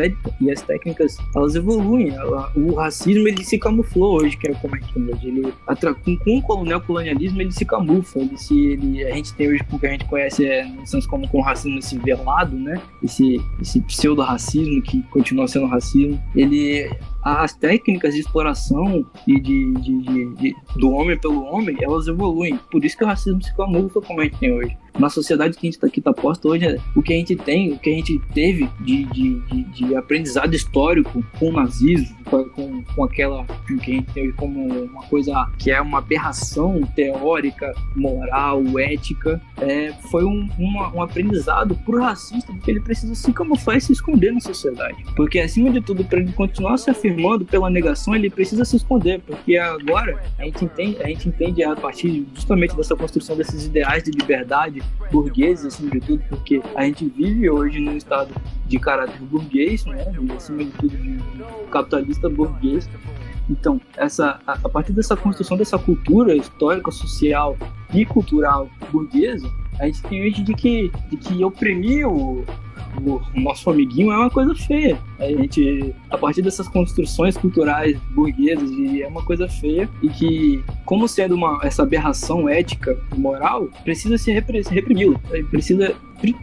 e 0.40 0.50
as 0.50 0.62
técnicas, 0.62 1.16
elas 1.34 1.54
evoluem. 1.54 2.10
Ela, 2.10 2.52
o 2.54 2.74
racismo, 2.74 3.26
ele 3.26 3.44
se 3.44 3.58
camuflou 3.58 4.20
hoje, 4.20 4.36
que 4.36 4.48
é 4.48 4.54
como 4.54 4.76
gente 4.76 4.98
hoje. 4.98 5.28
Ele, 5.28 5.54
com, 6.04 6.16
com 6.16 6.38
o 6.38 6.42
colonial 6.42 6.80
colonialismo, 6.80 7.40
ele 7.40 7.52
se 7.52 7.64
camufla. 7.64 8.22
Ele 8.22 8.36
se, 8.36 8.58
ele, 8.72 9.04
a 9.04 9.14
gente 9.14 9.32
tem 9.34 9.48
hoje, 9.48 9.64
o 9.70 9.78
que 9.78 9.86
a 9.86 9.90
gente 9.90 10.04
conhece, 10.04 10.46
é 10.46 10.64
noções 10.66 11.06
como 11.06 11.28
com 11.28 11.38
o 11.38 11.42
racismo 11.42 11.78
esse 11.78 11.98
velado, 11.98 12.56
né? 12.56 12.80
Esse, 13.02 13.40
esse 13.60 13.80
pseudo-racismo 13.80 14.82
que 14.82 15.02
continua 15.04 15.48
sendo 15.48 15.66
racismo. 15.66 16.20
Ele 16.34 16.90
as 17.22 17.54
técnicas 17.54 18.14
de 18.14 18.20
exploração 18.20 19.04
e 19.26 19.40
de, 19.40 19.74
de, 19.74 20.02
de, 20.02 20.34
de, 20.34 20.56
do 20.76 20.90
homem 20.90 21.18
pelo 21.18 21.42
homem, 21.44 21.76
elas 21.80 22.06
evoluem. 22.06 22.58
Por 22.70 22.84
isso 22.84 22.96
que 22.96 23.04
o 23.04 23.06
racismo 23.06 23.42
se 23.42 23.54
camufla 23.56 24.02
como 24.02 24.20
a 24.20 24.24
gente 24.24 24.38
tem 24.38 24.52
hoje 24.52 24.76
na 24.98 25.08
sociedade 25.08 25.56
que 25.56 25.66
a 25.66 25.70
gente 25.70 25.84
está 25.84 26.12
tá 26.12 26.20
posta 26.20 26.48
hoje, 26.48 26.66
é 26.66 26.78
o 26.94 27.02
que 27.02 27.12
a 27.12 27.16
gente 27.16 27.36
tem, 27.36 27.72
o 27.72 27.78
que 27.78 27.90
a 27.90 27.94
gente 27.94 28.18
teve 28.34 28.68
de, 28.80 29.04
de, 29.04 29.64
de, 29.64 29.96
aprendizado 29.96 30.54
histórico 30.54 31.24
com 31.38 31.50
o 31.50 31.52
nazismo, 31.52 32.16
com, 32.24 32.82
com 32.82 33.04
aquela 33.04 33.46
que 33.66 33.74
a 33.74 33.94
gente 33.94 34.12
tem 34.12 34.32
como 34.32 34.84
uma 34.84 35.02
coisa 35.04 35.48
que 35.58 35.70
é 35.70 35.80
uma 35.80 35.98
aberração 35.98 36.82
teórica, 36.96 37.72
moral, 37.94 38.62
ética, 38.78 39.40
é, 39.58 39.92
foi 40.10 40.24
um, 40.24 40.48
uma, 40.58 40.92
um 40.92 41.02
aprendizado 41.02 41.76
pro 41.84 42.00
racista 42.02 42.52
que 42.62 42.70
ele 42.70 42.80
precisa 42.80 43.14
se 43.14 43.32
camuflar 43.32 43.76
e 43.76 43.80
se 43.80 43.92
esconder 43.92 44.32
na 44.32 44.40
sociedade. 44.40 45.04
Porque, 45.14 45.38
acima 45.38 45.70
de 45.70 45.80
tudo, 45.80 46.04
para 46.04 46.20
ele 46.20 46.32
continuar 46.32 46.76
se 46.76 46.90
afirmando 46.90 47.07
pela 47.46 47.70
negação, 47.70 48.14
ele 48.14 48.30
precisa 48.30 48.64
se 48.64 48.76
esconder, 48.76 49.20
porque 49.26 49.56
agora 49.56 50.20
a 50.38 50.44
gente 50.44 50.64
entende, 50.64 51.02
a 51.02 51.08
gente 51.08 51.28
entende 51.28 51.62
a 51.62 51.74
partir 51.74 52.26
justamente 52.34 52.76
dessa 52.76 52.96
construção 52.96 53.36
desses 53.36 53.66
ideais 53.66 54.02
de 54.02 54.10
liberdade 54.10 54.82
burgueses, 55.10 55.66
acima 55.66 55.90
de 55.90 56.00
tudo, 56.00 56.22
porque 56.28 56.60
a 56.74 56.84
gente 56.84 57.08
vive 57.08 57.48
hoje 57.48 57.80
num 57.80 57.96
estado 57.96 58.34
de 58.66 58.78
caráter 58.78 59.20
burguês, 59.22 59.84
né? 59.86 60.04
Acima 60.36 60.64
de 60.64 60.70
tudo 60.72 60.96
de 60.96 61.18
capitalista 61.70 62.28
burguês. 62.28 62.88
Então, 63.50 63.80
essa, 63.96 64.40
a, 64.46 64.52
a 64.52 64.68
partir 64.68 64.92
dessa 64.92 65.16
construção 65.16 65.56
dessa 65.56 65.78
cultura 65.78 66.36
histórica, 66.36 66.90
social 66.90 67.56
e 67.94 68.04
cultural 68.04 68.68
burguesa, 68.92 69.50
a 69.80 69.86
gente 69.86 70.02
tem 70.02 70.26
hoje 70.26 70.42
de 70.42 70.54
que, 70.54 70.90
de 71.08 71.16
que 71.16 71.44
oprimir 71.44 72.06
o, 72.06 72.44
o 73.04 73.40
nosso 73.40 73.70
amiguinho 73.70 74.12
é 74.12 74.16
uma 74.16 74.30
coisa 74.30 74.54
feia. 74.54 74.98
A 75.18 75.26
gente, 75.26 75.94
a 76.10 76.18
partir 76.18 76.42
dessas 76.42 76.68
construções 76.68 77.36
culturais 77.36 77.98
burguesas, 78.10 78.70
é 79.00 79.06
uma 79.06 79.22
coisa 79.22 79.48
feia 79.48 79.88
e 80.02 80.08
que, 80.08 80.64
como 80.84 81.08
sendo 81.08 81.34
uma, 81.34 81.60
essa 81.62 81.82
aberração 81.82 82.48
ética 82.48 82.98
e 83.14 83.18
moral, 83.18 83.68
precisa 83.84 84.18
se 84.18 84.32
reprimi-lo, 84.32 85.20
precisa 85.50 85.94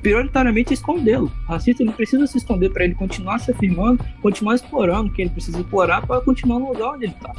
prioritariamente 0.01 0.73
escondê-lo. 0.73 1.31
O 1.47 1.51
racista 1.51 1.83
ele 1.83 1.91
precisa 1.91 2.25
se 2.27 2.37
esconder 2.37 2.69
para 2.69 2.85
ele 2.85 2.95
continuar 2.95 3.39
se 3.39 3.51
afirmando, 3.51 4.03
continuar 4.21 4.55
explorando 4.55 5.09
o 5.09 5.13
que 5.13 5.21
ele 5.21 5.31
precisa 5.31 5.59
explorar 5.59 6.05
para 6.05 6.21
continuar 6.21 6.59
no 6.59 6.69
lugar 6.69 6.93
onde 6.93 7.05
ele 7.05 7.13
está 7.13 7.33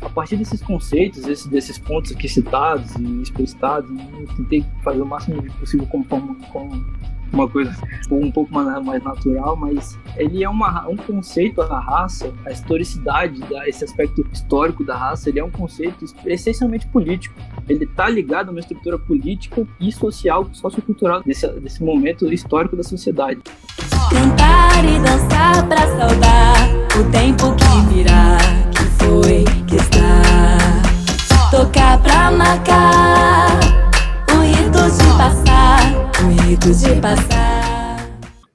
a 0.00 0.08
partir 0.08 0.36
desses 0.36 0.62
conceitos, 0.62 1.26
esses, 1.26 1.46
desses 1.46 1.78
pontos 1.78 2.12
aqui 2.12 2.28
citados 2.28 2.94
e 2.96 3.22
explicitados, 3.22 3.90
eu 3.90 4.26
tentei 4.36 4.64
fazer 4.82 5.02
o 5.02 5.06
máximo 5.06 5.42
possível 5.58 5.86
como, 5.86 6.34
como 6.46 6.86
uma 7.32 7.48
coisa 7.48 7.72
um 8.10 8.30
pouco 8.30 8.52
mais, 8.52 9.02
natural, 9.02 9.56
mas 9.56 9.98
ele 10.16 10.42
é 10.42 10.48
uma, 10.48 10.88
um 10.88 10.96
conceito 10.96 11.56
da 11.56 11.78
raça, 11.78 12.32
a 12.44 12.50
historicidade, 12.50 13.40
da, 13.40 13.68
esse 13.68 13.84
aspecto 13.84 14.26
histórico 14.32 14.84
da 14.84 14.96
raça, 14.96 15.28
ele 15.28 15.38
é 15.38 15.44
um 15.44 15.50
conceito 15.50 16.04
essencialmente 16.26 16.86
político. 16.88 17.34
Ele 17.68 17.84
está 17.84 18.08
ligado 18.08 18.48
a 18.48 18.50
uma 18.50 18.60
estrutura 18.60 18.98
política 18.98 19.66
e 19.80 19.92
social, 19.92 20.48
sociocultural 20.52 21.22
desse, 21.22 21.46
desse 21.60 21.82
momento 21.82 22.32
histórico 22.32 22.76
da 22.76 22.82
sociedade. 22.82 23.40
Cantar 24.10 24.84
e 24.84 24.98
dançar 24.98 25.68
pra 25.68 25.86
saudar 25.86 26.70
o 26.98 27.10
tempo 27.10 27.54
que 27.54 27.94
virá, 27.94 28.38
que 28.72 28.84
foi, 29.04 29.44
que 29.66 29.76
está. 29.76 30.10
Tocar 31.50 32.00
pra 32.02 32.30
marcar 32.30 33.60
o 34.32 34.40
rito 34.42 34.90
de 34.96 35.18
passar 35.18 35.49
de 36.20 37.00
passar. 37.00 38.08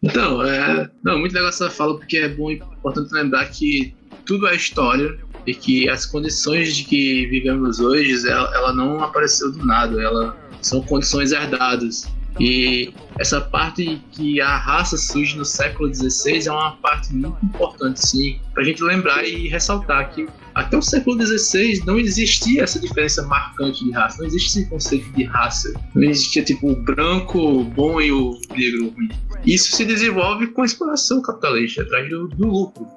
Então, 0.03 0.43
é. 0.43 0.89
Não, 1.03 1.19
muito 1.19 1.33
legal 1.33 1.49
essa 1.49 1.69
fala, 1.69 1.97
porque 1.97 2.17
é 2.17 2.29
bom 2.29 2.51
importante 2.51 3.11
lembrar 3.11 3.45
que 3.47 3.95
tudo 4.25 4.47
é 4.47 4.55
história 4.55 5.17
e 5.47 5.53
que 5.53 5.89
as 5.89 6.05
condições 6.05 6.75
de 6.75 6.83
que 6.83 7.25
vivemos 7.27 7.79
hoje, 7.79 8.27
ela, 8.29 8.53
ela 8.55 8.73
não 8.73 9.03
apareceu 9.03 9.51
do 9.51 9.65
nada, 9.65 10.01
ela 10.01 10.37
são 10.61 10.81
condições 10.81 11.31
herdadas. 11.31 12.07
E 12.39 12.93
essa 13.17 13.39
parte 13.39 14.01
que 14.11 14.41
a 14.41 14.57
raça 14.57 14.97
surge 14.97 15.37
no 15.37 15.45
século 15.45 15.93
XVI 15.93 16.47
é 16.47 16.51
uma 16.51 16.75
parte 16.77 17.13
muito 17.13 17.37
importante, 17.43 18.05
sim, 18.05 18.39
para 18.53 18.61
a 18.61 18.65
gente 18.65 18.83
lembrar 18.83 19.23
e 19.23 19.47
ressaltar 19.47 20.11
que 20.13 20.27
até 20.55 20.77
o 20.77 20.81
século 20.81 21.21
XVI 21.21 21.83
não 21.85 21.99
existia 21.99 22.63
essa 22.63 22.79
diferença 22.79 23.21
marcante 23.23 23.83
de 23.83 23.91
raça, 23.91 24.19
não 24.19 24.25
existia 24.25 24.61
esse 24.61 24.69
conceito 24.69 25.11
de 25.11 25.23
raça, 25.25 25.73
não 25.93 26.03
existia 26.03 26.43
tipo 26.43 26.71
o 26.71 26.75
branco 26.77 27.65
bom 27.65 27.99
e 27.99 28.09
o 28.09 28.39
negro 28.55 28.89
ruim. 28.89 29.09
Isso 29.45 29.75
se 29.75 29.83
desenvolve 29.83 30.47
com 30.47 30.61
a 30.61 30.65
exploração 30.65 31.21
capitalista, 31.21 31.81
atrás 31.81 32.09
do, 32.09 32.29
do 32.29 32.47
lucro. 32.47 32.87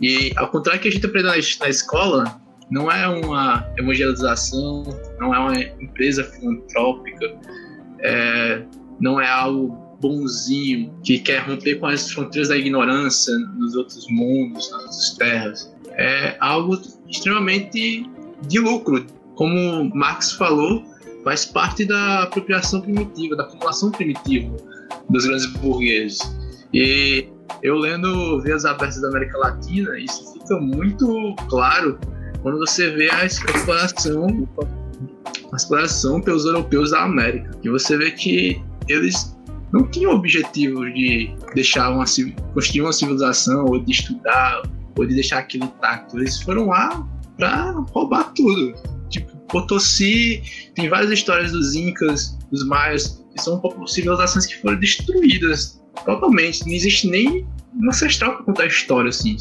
E 0.00 0.32
ao 0.36 0.48
contrário 0.48 0.80
que 0.80 0.88
a 0.88 0.90
gente 0.90 1.06
aprende 1.06 1.28
na, 1.28 1.34
na 1.34 1.68
escola, 1.68 2.40
não 2.68 2.90
é 2.90 3.06
uma 3.06 3.64
evangelização, 3.78 4.82
não 5.20 5.32
é 5.32 5.38
uma 5.38 5.56
empresa 5.80 6.24
filantrópica, 6.24 7.32
é, 8.00 8.64
não 9.00 9.20
é 9.20 9.28
algo 9.28 9.84
bonzinho 10.00 10.92
que 11.04 11.20
quer 11.20 11.38
romper 11.48 11.76
com 11.76 11.86
as 11.86 12.10
fronteiras 12.10 12.48
da 12.48 12.56
ignorância 12.56 13.32
nos 13.56 13.76
outros 13.76 14.04
mundos, 14.10 14.68
nas 14.72 14.82
outras 14.82 15.10
terras. 15.16 15.73
É 15.96 16.36
algo 16.40 16.80
extremamente 17.08 18.08
de 18.46 18.58
lucro. 18.58 19.04
Como 19.36 19.90
Marx 19.94 20.32
falou, 20.32 20.84
faz 21.24 21.44
parte 21.44 21.84
da 21.84 22.24
apropriação 22.24 22.80
primitiva, 22.80 23.36
da 23.36 23.44
acumulação 23.44 23.90
primitiva 23.90 24.54
dos 25.08 25.26
grandes 25.26 25.46
burgueses. 25.46 26.20
E 26.72 27.26
eu 27.62 27.76
lendo 27.76 28.40
Vias 28.42 28.64
Abertas 28.64 29.00
da 29.00 29.08
América 29.08 29.38
Latina, 29.38 29.98
isso 29.98 30.32
fica 30.32 30.60
muito 30.60 31.34
claro 31.48 31.98
quando 32.42 32.58
você 32.58 32.90
vê 32.90 33.10
a 33.10 33.24
exploração, 33.24 34.48
a 35.52 35.56
exploração 35.56 36.20
pelos 36.20 36.44
europeus 36.44 36.90
da 36.90 37.02
América. 37.02 37.50
E 37.62 37.70
você 37.70 37.96
vê 37.96 38.10
que 38.10 38.62
eles 38.88 39.34
não 39.72 39.86
tinham 39.86 40.12
o 40.12 40.16
objetivo 40.16 40.84
de 40.92 41.34
deixar 41.54 41.90
uma 41.90 42.04
construir 42.52 42.82
uma 42.82 42.92
civilização 42.92 43.64
ou 43.64 43.78
de 43.82 43.92
estudar 43.92 44.62
de 44.96 45.14
deixar 45.14 45.38
aquilo 45.38 45.64
intacto. 45.64 46.18
Eles 46.18 46.40
foram 46.42 46.66
lá 46.66 47.06
para 47.36 47.72
roubar 47.92 48.32
tudo. 48.34 48.74
Tipo, 49.08 49.36
Potosí, 49.48 50.42
tem 50.74 50.88
várias 50.88 51.10
histórias 51.10 51.52
dos 51.52 51.74
Incas, 51.74 52.38
dos 52.50 52.66
Maias, 52.66 53.24
que 53.32 53.42
são 53.42 53.60
civilizações 53.86 54.46
que 54.46 54.60
foram 54.60 54.78
destruídas 54.78 55.82
totalmente. 56.04 56.64
Não 56.66 56.72
existe 56.72 57.08
nem 57.08 57.46
um 57.74 57.88
ancestral 57.88 58.36
para 58.36 58.44
contar 58.44 58.62
a 58.64 58.66
história 58.66 59.08
assim. 59.08 59.36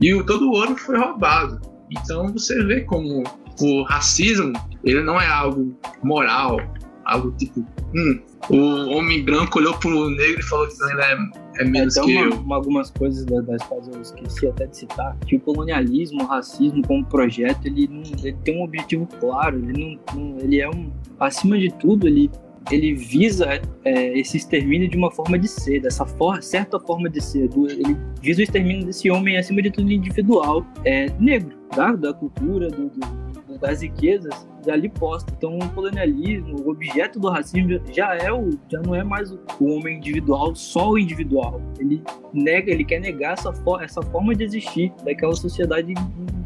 E 0.00 0.22
todo 0.24 0.48
o 0.48 0.52
ouro 0.52 0.76
foi 0.76 0.98
roubado. 0.98 1.60
Então 1.90 2.32
você 2.32 2.62
vê 2.64 2.80
como 2.82 3.24
o 3.60 3.82
racismo 3.84 4.52
ele 4.84 5.02
não 5.02 5.20
é 5.20 5.26
algo 5.26 5.76
moral, 6.02 6.58
algo 7.04 7.32
tipo, 7.32 7.60
hum, 7.94 8.22
o 8.50 8.90
homem 8.90 9.24
branco 9.24 9.58
olhou 9.58 9.76
pro 9.78 10.10
negro 10.10 10.40
e 10.40 10.44
falou 10.44 10.68
que 10.68 10.74
ele 10.82 11.00
é, 11.00 11.16
é 11.58 11.64
menos 11.64 11.96
é, 11.96 12.02
que 12.02 12.16
uma, 12.16 12.36
eu. 12.36 12.54
algumas 12.54 12.90
coisas 12.90 13.24
das 13.24 13.62
quais 13.62 13.88
eu 13.88 14.00
esqueci 14.00 14.46
até 14.46 14.66
de 14.66 14.76
citar, 14.76 15.16
que 15.26 15.36
o 15.36 15.40
colonialismo, 15.40 16.22
o 16.22 16.26
racismo 16.26 16.82
como 16.86 17.04
projeto, 17.06 17.66
ele, 17.66 17.88
não, 17.88 18.02
ele 18.22 18.36
tem 18.44 18.58
um 18.58 18.64
objetivo 18.64 19.06
claro, 19.20 19.58
ele 19.58 19.98
não, 20.14 20.20
não, 20.20 20.38
ele 20.38 20.60
é 20.60 20.68
um, 20.68 20.90
acima 21.18 21.58
de 21.58 21.72
tudo, 21.74 22.06
ele 22.06 22.30
ele 22.70 22.94
visa 22.94 23.60
é, 23.84 24.18
esse 24.18 24.36
extermínio 24.36 24.88
de 24.88 24.96
uma 24.96 25.10
forma 25.10 25.38
de 25.38 25.46
ser, 25.46 25.80
dessa 25.80 26.04
for 26.04 26.42
certa 26.42 26.80
forma 26.80 27.08
de 27.08 27.20
ser. 27.20 27.48
Do, 27.48 27.70
ele 27.70 27.96
visa 28.20 28.40
o 28.40 28.42
extermínio 28.42 28.86
desse 28.86 29.10
homem, 29.10 29.36
acima 29.36 29.62
de 29.62 29.70
tudo, 29.70 29.90
individual, 29.90 30.66
é, 30.84 31.06
negro, 31.20 31.56
tá? 31.70 31.92
da 31.92 32.12
cultura, 32.12 32.68
do, 32.68 32.88
do, 32.88 33.25
das 33.58 33.82
riquezas 33.82 34.46
ali 34.70 34.88
posta. 34.88 35.32
Então, 35.36 35.58
o 35.58 35.68
colonialismo, 35.70 36.60
o 36.60 36.70
objeto 36.70 37.20
do 37.20 37.28
racismo 37.28 37.80
já 37.92 38.14
é 38.14 38.32
o, 38.32 38.58
já 38.68 38.80
não 38.80 38.94
é 38.94 39.04
mais 39.04 39.30
o, 39.30 39.38
homem 39.60 39.98
individual, 39.98 40.54
só 40.54 40.90
o 40.90 40.98
individual. 40.98 41.60
Ele 41.78 42.02
nega, 42.32 42.70
ele 42.70 42.84
quer 42.84 43.00
negar 43.00 43.34
essa, 43.34 43.52
for, 43.52 43.82
essa 43.82 44.02
forma 44.02 44.34
de 44.34 44.44
existir 44.44 44.92
daquela 45.04 45.34
sociedade 45.34 45.94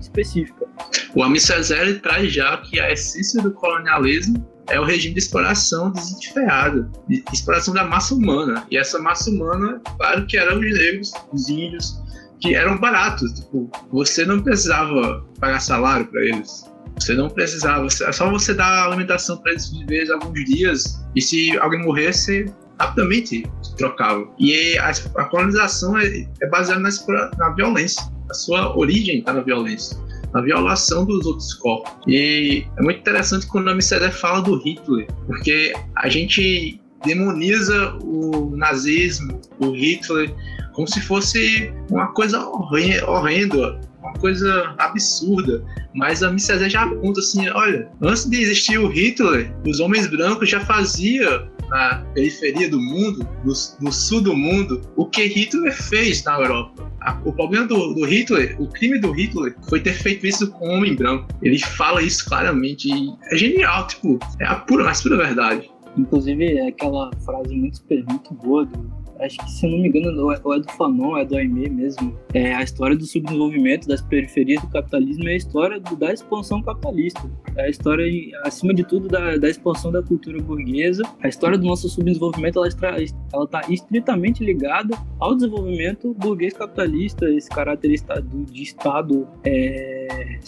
específica. 0.00 0.66
O 1.14 1.22
Ami 1.22 1.40
Cesare 1.40 1.98
traz 1.98 2.32
já 2.32 2.56
que 2.58 2.78
a 2.78 2.92
essência 2.92 3.42
do 3.42 3.52
colonialismo 3.52 4.46
é 4.68 4.78
o 4.78 4.84
regime 4.84 5.14
de 5.14 5.20
exploração 5.20 5.90
desenfreada, 5.90 6.88
de 7.08 7.24
exploração 7.32 7.74
da 7.74 7.84
massa 7.84 8.14
humana. 8.14 8.64
E 8.70 8.78
essa 8.78 8.98
massa 9.00 9.30
humana, 9.30 9.80
claro 9.96 10.26
que 10.26 10.36
eram 10.36 10.60
os 10.60 10.72
negros, 10.72 11.12
os 11.32 11.48
índios, 11.48 12.00
que 12.40 12.54
eram 12.54 12.78
baratos. 12.78 13.32
Tipo, 13.32 13.70
você 13.90 14.24
não 14.24 14.40
precisava 14.40 15.26
pagar 15.40 15.60
salário 15.60 16.06
para 16.06 16.22
eles. 16.22 16.69
Você 16.98 17.14
não 17.14 17.28
precisava, 17.28 17.86
é 17.86 18.12
só 18.12 18.30
você 18.30 18.52
dar 18.52 18.86
alimentação 18.86 19.38
para 19.38 19.52
eles 19.52 19.70
viver 19.70 20.10
alguns 20.12 20.44
dias 20.44 21.02
e 21.16 21.22
se 21.22 21.56
alguém 21.58 21.80
morresse, 21.80 22.52
rapidamente 22.78 23.44
trocava. 23.76 24.28
E 24.38 24.78
a, 24.78 24.90
a 24.90 25.24
colonização 25.24 25.96
é, 25.96 26.26
é 26.42 26.46
baseada 26.48 26.80
na, 26.80 26.90
na 27.38 27.50
violência. 27.50 28.02
A 28.30 28.34
sua 28.34 28.76
origem 28.76 29.18
está 29.18 29.32
na 29.32 29.40
violência 29.40 29.98
na 30.32 30.40
violação 30.40 31.04
dos 31.04 31.26
outros 31.26 31.54
corpos. 31.54 31.92
E 32.06 32.64
é 32.78 32.82
muito 32.82 33.00
interessante 33.00 33.46
quando 33.46 33.68
a 33.68 33.72
Amsterdã 33.72 34.10
fala 34.10 34.40
do 34.40 34.56
Hitler, 34.58 35.06
porque 35.26 35.72
a 35.96 36.08
gente 36.08 36.80
demoniza 37.04 37.96
o 38.02 38.54
nazismo, 38.56 39.40
o 39.58 39.70
Hitler, 39.72 40.34
como 40.72 40.86
se 40.86 41.00
fosse 41.00 41.72
uma 41.90 42.08
coisa 42.12 42.46
horrenda, 42.46 43.80
uma 44.00 44.12
coisa 44.14 44.74
absurda. 44.78 45.62
Mas 45.94 46.22
a 46.22 46.30
Miss 46.30 46.46
já 46.46 46.82
aponta 46.82 47.20
assim: 47.20 47.48
olha, 47.48 47.88
antes 48.02 48.28
de 48.28 48.40
existir 48.40 48.78
o 48.78 48.88
Hitler, 48.88 49.52
os 49.66 49.80
homens 49.80 50.06
brancos 50.06 50.48
já 50.48 50.60
faziam 50.60 51.48
na 51.68 52.04
periferia 52.14 52.68
do 52.68 52.80
mundo, 52.80 53.26
no, 53.44 53.52
no, 53.80 53.92
sul 53.92 54.20
do 54.20 54.36
mundo, 54.36 54.80
o 54.96 55.06
que 55.06 55.22
Hitler 55.26 55.72
fez 55.72 56.22
na 56.24 56.40
Europa. 56.40 56.90
o 57.24 57.32
problema 57.32 57.66
do, 57.66 57.94
do, 57.94 58.04
Hitler, 58.04 58.60
o 58.60 58.66
crime 58.66 58.98
do 58.98 59.12
Hitler, 59.12 59.54
foi 59.68 59.80
ter 59.80 59.92
feito 59.92 60.26
isso 60.26 60.50
com 60.50 60.68
um 60.68 60.78
homem 60.78 60.96
branco. 60.96 61.28
Ele 61.40 61.58
fala 61.58 62.02
isso 62.02 62.28
claramente 62.28 62.88
e 62.88 63.14
é 63.32 63.36
genial, 63.36 63.86
tipo, 63.86 64.18
é 64.40 64.46
a 64.46 64.56
pura, 64.56 64.84
mais 64.84 65.00
pura 65.00 65.16
verdade. 65.16 65.70
Inclusive, 65.96 66.58
é 66.58 66.68
aquela 66.68 67.10
frase 67.24 67.54
muito, 67.54 67.80
muito 68.08 68.34
boa 68.34 68.64
do, 68.64 68.78
acho 69.20 69.38
que 69.38 69.50
se 69.50 69.66
não 69.66 69.78
me 69.78 69.88
engano, 69.88 70.30
ou 70.44 70.54
é 70.54 70.60
do 70.60 70.72
Fanon, 70.72 71.16
é 71.16 71.24
do 71.24 71.36
Aimé 71.36 71.68
mesmo. 71.68 72.16
É 72.32 72.54
a 72.54 72.62
história 72.62 72.96
do 72.96 73.04
subdesenvolvimento 73.04 73.86
das 73.86 74.00
periferias 74.02 74.62
do 74.62 74.68
capitalismo 74.68 75.28
é 75.28 75.32
a 75.32 75.36
história 75.36 75.80
do, 75.80 75.96
da 75.96 76.12
expansão 76.12 76.62
capitalista. 76.62 77.30
É 77.56 77.66
a 77.66 77.68
história, 77.68 78.04
acima 78.44 78.74
de 78.74 78.84
tudo, 78.84 79.08
da, 79.08 79.36
da 79.36 79.48
expansão 79.48 79.92
da 79.92 80.02
cultura 80.02 80.40
burguesa. 80.42 81.02
A 81.22 81.28
história 81.28 81.58
do 81.58 81.66
nosso 81.66 81.88
subdesenvolvimento 81.88 82.58
ela 82.58 82.68
está 82.68 83.62
estritamente 83.68 84.44
ligada 84.44 84.96
ao 85.18 85.34
desenvolvimento 85.34 86.14
burguês 86.14 86.54
capitalista, 86.54 87.28
esse 87.30 87.48
caráter 87.48 87.88
de 87.90 88.62
Estado 88.62 89.28
é, 89.44 90.38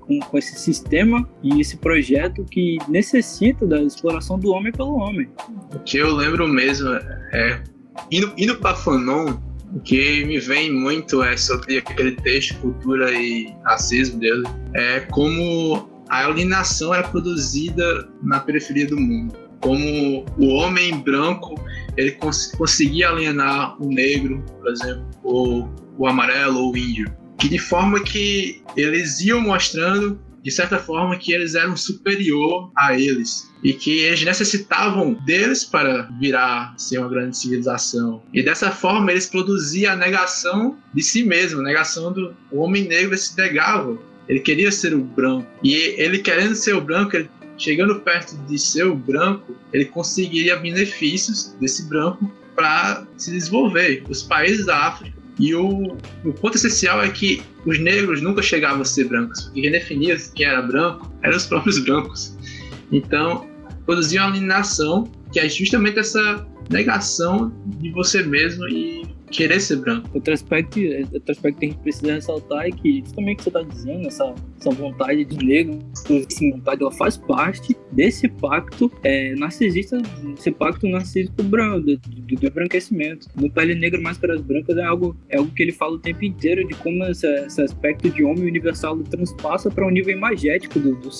com, 0.00 0.18
com 0.20 0.38
esse 0.38 0.58
sistema 0.58 1.28
e 1.42 1.60
esse 1.60 1.76
projeto 1.76 2.44
que 2.44 2.78
necessita 2.88 3.66
da 3.66 3.82
exploração 3.82 4.38
do 4.38 4.50
homem 4.50 4.72
pelo 4.72 4.94
homem. 4.94 5.28
O 5.74 5.78
que 5.80 5.98
eu 5.98 6.14
lembro 6.14 6.46
mesmo 6.48 6.90
é 7.32 7.62
Indo, 8.10 8.32
indo 8.36 8.56
para 8.56 8.76
Fanon, 8.76 9.34
o 9.74 9.80
que 9.80 10.24
me 10.24 10.38
vem 10.38 10.72
muito 10.72 11.22
é 11.22 11.36
sobre 11.36 11.78
aquele 11.78 12.12
texto, 12.12 12.58
cultura 12.58 13.10
e 13.12 13.54
racismo 13.64 14.20
dele, 14.20 14.44
é 14.74 15.00
como 15.00 15.88
a 16.08 16.26
alienação 16.26 16.92
era 16.92 17.08
produzida 17.08 18.08
na 18.22 18.40
periferia 18.40 18.86
do 18.86 19.00
mundo. 19.00 19.34
Como 19.60 20.24
o 20.36 20.48
homem 20.48 20.98
branco 20.98 21.54
ele 21.96 22.12
cons 22.12 22.52
conseguia 22.58 23.08
alienar 23.08 23.80
o 23.82 23.88
negro, 23.88 24.44
por 24.58 24.70
exemplo, 24.70 25.06
ou 25.22 25.70
o 25.98 26.06
amarelo 26.06 26.58
ou 26.58 26.72
o 26.72 26.76
índio. 26.76 27.12
Que 27.38 27.48
de 27.48 27.58
forma 27.58 28.00
que 28.00 28.62
eles 28.76 29.20
iam 29.20 29.40
mostrando 29.40 30.20
de 30.42 30.50
certa 30.50 30.78
forma, 30.78 31.16
que 31.16 31.32
eles 31.32 31.54
eram 31.54 31.76
superior 31.76 32.70
a 32.76 32.98
eles 32.98 33.50
e 33.62 33.72
que 33.72 34.00
eles 34.00 34.24
necessitavam 34.24 35.14
deles 35.24 35.64
para 35.64 36.02
virar 36.18 36.74
ser 36.76 36.98
uma 36.98 37.08
grande 37.08 37.36
civilização. 37.36 38.22
E 38.34 38.42
dessa 38.42 38.70
forma 38.70 39.12
eles 39.12 39.26
produziam 39.26 39.92
a 39.92 39.96
negação 39.96 40.76
de 40.92 41.02
si 41.02 41.22
mesmo, 41.24 41.60
a 41.60 41.64
negação 41.64 42.12
do 42.12 42.34
o 42.50 42.58
homem 42.58 42.88
negro 42.88 43.16
se 43.16 43.36
negava. 43.36 43.96
Ele 44.28 44.40
queria 44.40 44.72
ser 44.72 44.94
o 44.94 45.02
branco 45.02 45.46
e 45.62 45.74
ele 45.74 46.18
querendo 46.18 46.54
ser 46.54 46.74
o 46.74 46.80
branco, 46.80 47.16
ele, 47.16 47.30
chegando 47.56 48.00
perto 48.00 48.36
de 48.48 48.58
ser 48.58 48.86
o 48.86 48.94
branco, 48.94 49.56
ele 49.72 49.84
conseguiria 49.84 50.56
benefícios 50.56 51.54
desse 51.60 51.88
branco 51.88 52.30
para 52.54 53.06
se 53.16 53.30
desenvolver. 53.30 54.04
Os 54.08 54.22
países 54.22 54.66
da 54.66 54.88
África 54.88 55.21
e 55.38 55.54
o, 55.54 55.96
o 56.24 56.32
ponto 56.32 56.56
essencial 56.56 57.02
é 57.02 57.08
que 57.08 57.42
os 57.64 57.78
negros 57.78 58.20
nunca 58.20 58.42
chegavam 58.42 58.82
a 58.82 58.84
ser 58.84 59.08
brancos, 59.08 59.44
porque 59.44 59.62
quem 59.62 59.70
definia 59.70 60.16
quem 60.34 60.46
era 60.46 60.62
branco 60.62 61.10
eram 61.22 61.36
os 61.36 61.46
próprios 61.46 61.78
brancos. 61.78 62.36
Então, 62.90 63.48
produziam 63.86 64.26
uma 64.26 64.32
alienação 64.32 65.10
que 65.32 65.40
é 65.40 65.48
justamente 65.48 65.98
essa 65.98 66.46
negação 66.70 67.52
de 67.78 67.90
você 67.90 68.22
mesmo 68.22 68.68
e 68.68 69.06
querer 69.32 69.60
ser 69.60 69.76
branco. 69.76 70.08
Outro 70.14 70.32
aspecto, 70.32 70.78
outro 71.12 71.32
aspecto 71.32 71.58
que 71.58 71.66
a 71.66 71.68
gente 71.70 71.80
precisa 71.80 72.14
ressaltar 72.14 72.66
é 72.66 72.70
que 72.70 73.02
também 73.14 73.34
que 73.34 73.42
você 73.42 73.48
está 73.48 73.62
dizendo, 73.62 74.06
essa, 74.06 74.34
essa 74.60 74.70
vontade 74.70 75.24
de 75.24 75.44
negro, 75.44 75.78
essa 75.92 76.50
vontade, 76.52 76.82
ela 76.82 76.92
faz 76.92 77.16
parte 77.16 77.76
desse 77.90 78.28
pacto 78.28 78.92
é, 79.02 79.34
narcisista, 79.34 80.00
esse 80.38 80.50
pacto 80.50 80.86
narcísico 80.86 81.42
branco, 81.42 81.80
do, 81.80 81.96
do, 81.96 82.36
do 82.36 82.46
embranquecimento. 82.46 83.26
No 83.34 83.50
pele 83.50 83.74
negra, 83.74 84.00
máscaras 84.00 84.40
brancas 84.40 84.76
é 84.76 84.84
algo, 84.84 85.16
é 85.28 85.38
algo 85.38 85.50
que 85.50 85.62
ele 85.62 85.72
fala 85.72 85.94
o 85.94 85.98
tempo 85.98 86.24
inteiro 86.24 86.66
de 86.66 86.74
como 86.74 87.02
esse, 87.04 87.26
esse 87.26 87.62
aspecto 87.62 88.10
de 88.10 88.22
homem 88.22 88.44
universal 88.44 88.98
transpassa 88.98 89.70
para 89.70 89.86
um 89.86 89.90
nível 89.90 90.14
imagético 90.14 90.78
do, 90.78 90.94
do, 90.94 91.10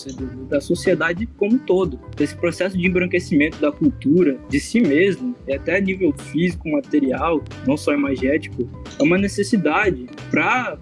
da 0.46 0.60
sociedade 0.60 1.26
como 1.38 1.54
um 1.54 1.58
todo. 1.58 1.98
Esse 2.22 2.36
processo 2.36 2.78
de 2.78 2.86
embranquecimento 2.86 3.58
da 3.58 3.72
cultura, 3.72 4.38
de 4.48 4.60
si 4.60 4.80
mesmo, 4.80 5.34
e 5.46 5.54
até 5.54 5.80
nível 5.80 6.12
físico, 6.12 6.70
material, 6.70 7.42
não 7.66 7.76
só 7.76 7.92
imagético, 7.92 8.68
é 8.98 9.02
uma 9.02 9.18
necessidade 9.18 10.06
para 10.30 10.78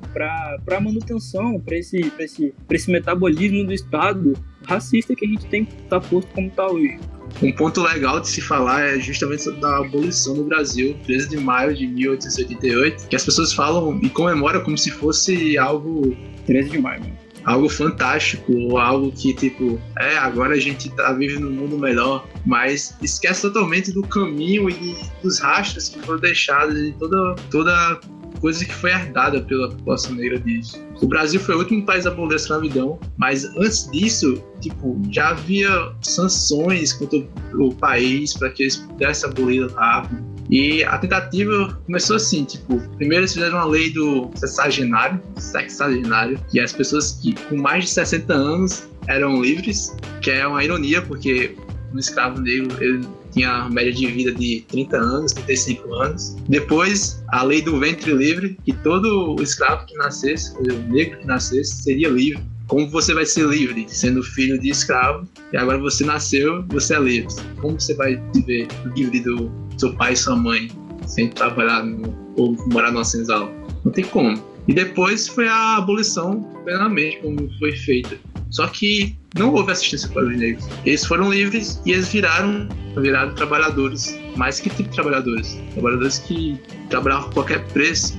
a 0.71 0.81
manutenção, 0.81 1.59
para 1.59 1.77
esse, 1.79 2.13
esse, 2.19 2.55
esse 2.71 2.91
metabolismo 2.91 3.65
do 3.65 3.73
Estado 3.73 4.35
racista 4.67 5.15
que 5.15 5.25
a 5.25 5.29
gente 5.29 5.47
tem 5.47 5.65
que 5.65 5.75
estar 5.75 6.01
tá 6.01 6.09
posto 6.09 6.31
como 6.35 6.49
está 6.49 6.67
hoje. 6.67 6.99
Um 7.43 7.53
ponto 7.53 7.81
legal 7.81 8.21
de 8.21 8.29
se 8.29 8.41
falar 8.41 8.83
é 8.83 9.01
justamente 9.01 9.43
sobre 9.43 9.65
a 9.65 9.79
abolição 9.79 10.35
no 10.35 10.45
Brasil, 10.45 10.97
13 11.05 11.31
de 11.31 11.37
maio 11.39 11.75
de 11.75 11.87
1888, 11.87 13.09
que 13.09 13.17
as 13.17 13.25
pessoas 13.25 13.53
falam 13.53 13.99
e 14.03 14.11
comemoram 14.11 14.63
como 14.63 14.77
se 14.77 14.91
fosse 14.91 15.57
algo. 15.57 16.17
13 16.47 16.71
de 16.71 16.79
maio, 16.79 17.01
mano 17.01 17.30
algo 17.45 17.69
fantástico, 17.69 18.53
ou 18.53 18.79
algo 18.79 19.13
que, 19.13 19.35
tipo, 19.35 19.81
é, 19.99 20.17
agora 20.19 20.55
a 20.55 20.61
gente 20.61 20.91
tá 20.91 21.13
vivendo 21.13 21.49
um 21.49 21.53
mundo 21.53 21.79
melhor, 21.79 22.27
mas 22.47 22.97
esquece 23.03 23.43
totalmente 23.43 23.93
do 23.93 24.03
caminho 24.03 24.69
e 24.69 24.97
dos 25.23 25.39
rastros 25.39 25.89
que 25.89 25.99
foram 26.01 26.21
deixados 26.21 26.77
e 26.79 26.93
toda, 26.93 27.35
toda 27.51 28.01
coisa 28.41 28.65
que 28.65 28.75
foi 28.75 28.91
herdada 28.91 29.41
pela 29.43 29.69
população 29.69 30.15
negra 30.15 30.39
disso. 30.41 30.83
O 31.01 31.07
Brasil 31.07 31.39
foi 31.39 31.55
o 31.55 31.59
último 31.59 31.85
país 31.85 32.07
a 32.07 32.11
abolir 32.11 32.35
a 32.35 32.37
escravidão, 32.37 32.99
mas 33.17 33.45
antes 33.57 33.91
disso, 33.91 34.43
tipo, 34.61 35.01
já 35.11 35.31
havia 35.31 35.93
sanções 36.03 36.93
contra 36.93 37.19
o 37.55 37.75
país 37.75 38.35
para 38.35 38.51
que 38.51 38.65
eles 38.65 38.77
pudessem 38.77 39.31
abolir 39.31 39.71
rápido. 39.73 40.40
E 40.51 40.83
a 40.83 40.99
tentativa 40.99 41.81
começou 41.87 42.17
assim, 42.17 42.45
tipo, 42.45 42.81
primeiro 42.97 43.23
eles 43.23 43.35
fizeram 43.35 43.59
uma 43.59 43.67
lei 43.67 43.93
do 43.93 44.31
sexagenário, 44.35 45.21
sexagenário, 45.39 46.41
que 46.51 46.59
as 46.59 46.73
pessoas 46.73 47.13
que 47.13 47.35
com 47.49 47.57
mais 47.57 47.85
de 47.85 47.91
60 47.91 48.33
anos 48.33 48.89
eram 49.07 49.41
livres, 49.41 49.97
que 50.21 50.31
é 50.31 50.47
uma 50.47 50.63
ironia, 50.65 51.01
porque 51.03 51.57
um 51.95 51.99
escravo 51.99 52.41
negro 52.41 52.77
ele 52.83 53.07
tinha 53.33 53.69
média 53.69 53.93
de 53.93 54.07
vida 54.07 54.33
de 54.33 54.65
30 54.69 54.97
anos, 54.97 55.33
35 55.33 55.95
anos. 55.95 56.37
Depois, 56.49 57.23
a 57.29 57.43
lei 57.43 57.63
do 57.63 57.79
ventre 57.79 58.13
livre, 58.13 58.59
que 58.65 58.73
todo 58.73 59.41
escravo 59.41 59.87
que 59.87 59.97
nascesse, 59.97 60.53
o 60.57 60.63
negro 60.93 61.19
que 61.19 61.27
nascesse, 61.27 61.83
seria 61.83 62.09
livre. 62.09 62.43
Como 62.71 62.89
você 62.89 63.13
vai 63.13 63.27
ser 63.27 63.49
livre 63.49 63.85
sendo 63.89 64.23
filho 64.23 64.57
de 64.57 64.71
escravo 64.71 65.29
e 65.53 65.57
agora 65.57 65.77
você 65.77 66.05
nasceu, 66.05 66.65
você 66.69 66.95
é 66.95 67.01
livre? 67.01 67.35
Como 67.61 67.81
você 67.81 67.93
vai 67.95 68.15
viver 68.33 68.69
livre 68.95 69.19
do 69.19 69.51
seu 69.77 69.93
pai 69.97 70.13
e 70.13 70.17
sua 70.17 70.37
mãe 70.37 70.71
sem 71.05 71.31
trabalhar 71.31 71.85
no, 71.85 72.17
ou 72.37 72.57
morar 72.73 72.93
numa 72.93 73.05
senzala? 73.05 73.51
Não 73.85 73.91
tem 73.91 74.05
como. 74.05 74.41
E 74.69 74.73
depois 74.73 75.27
foi 75.27 75.49
a 75.49 75.79
abolição 75.79 76.45
plenamente, 76.63 77.17
como 77.23 77.51
foi 77.59 77.73
feita. 77.73 78.17
Só 78.51 78.69
que 78.69 79.17
não 79.37 79.53
houve 79.53 79.73
assistência 79.73 80.09
para 80.09 80.27
os 80.27 80.39
negros. 80.39 80.65
Eles 80.87 81.05
foram 81.05 81.33
livres 81.33 81.83
e 81.85 81.91
eles 81.91 82.07
viraram, 82.13 82.69
viraram 82.97 83.35
trabalhadores. 83.35 84.17
Mais 84.37 84.61
que 84.61 84.71
tipo 84.71 84.85
de 84.85 84.95
trabalhadores? 84.95 85.59
Trabalhadores 85.73 86.21
que 86.21 86.57
trabalhavam 86.89 87.31
por 87.31 87.35
qualquer 87.35 87.67
preço. 87.73 88.17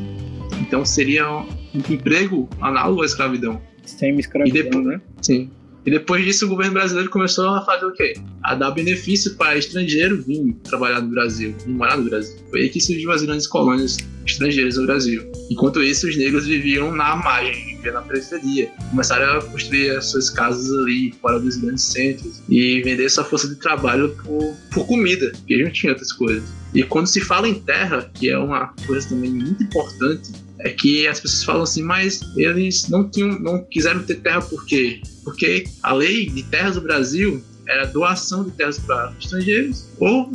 Então 0.59 0.83
seria 0.83 1.25
um 1.29 1.45
emprego 1.89 2.49
análogo 2.59 3.01
à 3.01 3.05
escravidão. 3.05 3.70
Sem 3.97 4.17
escravidão, 4.19 4.63
depois, 4.63 4.85
né? 4.85 5.01
Sim. 5.21 5.49
E 5.85 5.89
depois 5.89 6.23
disso, 6.23 6.45
o 6.45 6.49
governo 6.49 6.73
brasileiro 6.73 7.09
começou 7.09 7.49
a 7.49 7.65
fazer 7.65 7.85
o 7.85 7.91
quê? 7.91 8.13
A 8.43 8.53
dar 8.53 8.69
benefício 8.71 9.33
para 9.35 9.57
estrangeiro 9.57 10.21
vir 10.21 10.53
trabalhar 10.63 11.01
no 11.01 11.09
Brasil, 11.09 11.55
vir 11.65 11.73
morar 11.73 11.97
no 11.97 12.03
Brasil. 12.07 12.37
Foi 12.51 12.61
aí 12.61 12.69
que 12.69 12.79
surgiu 12.79 13.11
as 13.11 13.23
grandes 13.23 13.47
colônias 13.47 13.97
estrangeiras 14.25 14.77
no 14.77 14.85
Brasil. 14.85 15.23
Enquanto 15.49 15.81
isso, 15.81 16.07
os 16.07 16.15
negros 16.15 16.45
viviam 16.45 16.91
na 16.95 17.15
margem, 17.15 17.77
viviam 17.77 17.95
na 17.95 18.01
periferia. 18.03 18.71
Começaram 18.91 19.39
a 19.39 19.43
construir 19.43 19.89
as 19.91 20.05
suas 20.05 20.29
casas 20.29 20.71
ali, 20.83 21.13
fora 21.19 21.39
dos 21.39 21.57
grandes 21.57 21.83
centros, 21.83 22.43
e 22.47 22.81
vender 22.83 23.09
sua 23.09 23.23
força 23.23 23.47
de 23.47 23.55
trabalho 23.55 24.15
por, 24.23 24.55
por 24.71 24.85
comida, 24.85 25.31
porque 25.35 25.63
não 25.63 25.71
tinham 25.71 25.93
outras 25.93 26.13
coisas. 26.13 26.43
E 26.73 26.83
quando 26.83 27.07
se 27.07 27.19
fala 27.19 27.49
em 27.49 27.55
terra, 27.55 28.09
que 28.13 28.29
é 28.29 28.37
uma 28.37 28.73
coisa 28.85 29.09
também 29.09 29.31
muito 29.31 29.63
importante, 29.63 30.31
é 30.63 30.69
que 30.69 31.07
as 31.07 31.19
pessoas 31.19 31.43
falam 31.43 31.63
assim, 31.63 31.83
mas 31.83 32.21
eles 32.35 32.87
não 32.89 33.07
tinham, 33.09 33.39
não 33.39 33.63
quiseram 33.63 34.03
ter 34.03 34.15
terra 34.15 34.41
por 34.41 34.65
quê? 34.65 35.01
Porque 35.23 35.65
a 35.83 35.93
lei 35.93 36.29
de 36.29 36.43
terras 36.43 36.75
do 36.75 36.81
Brasil 36.81 37.43
era 37.67 37.85
doação 37.85 38.43
de 38.43 38.51
terras 38.51 38.79
para 38.79 39.13
estrangeiros 39.19 39.87
ou 39.99 40.31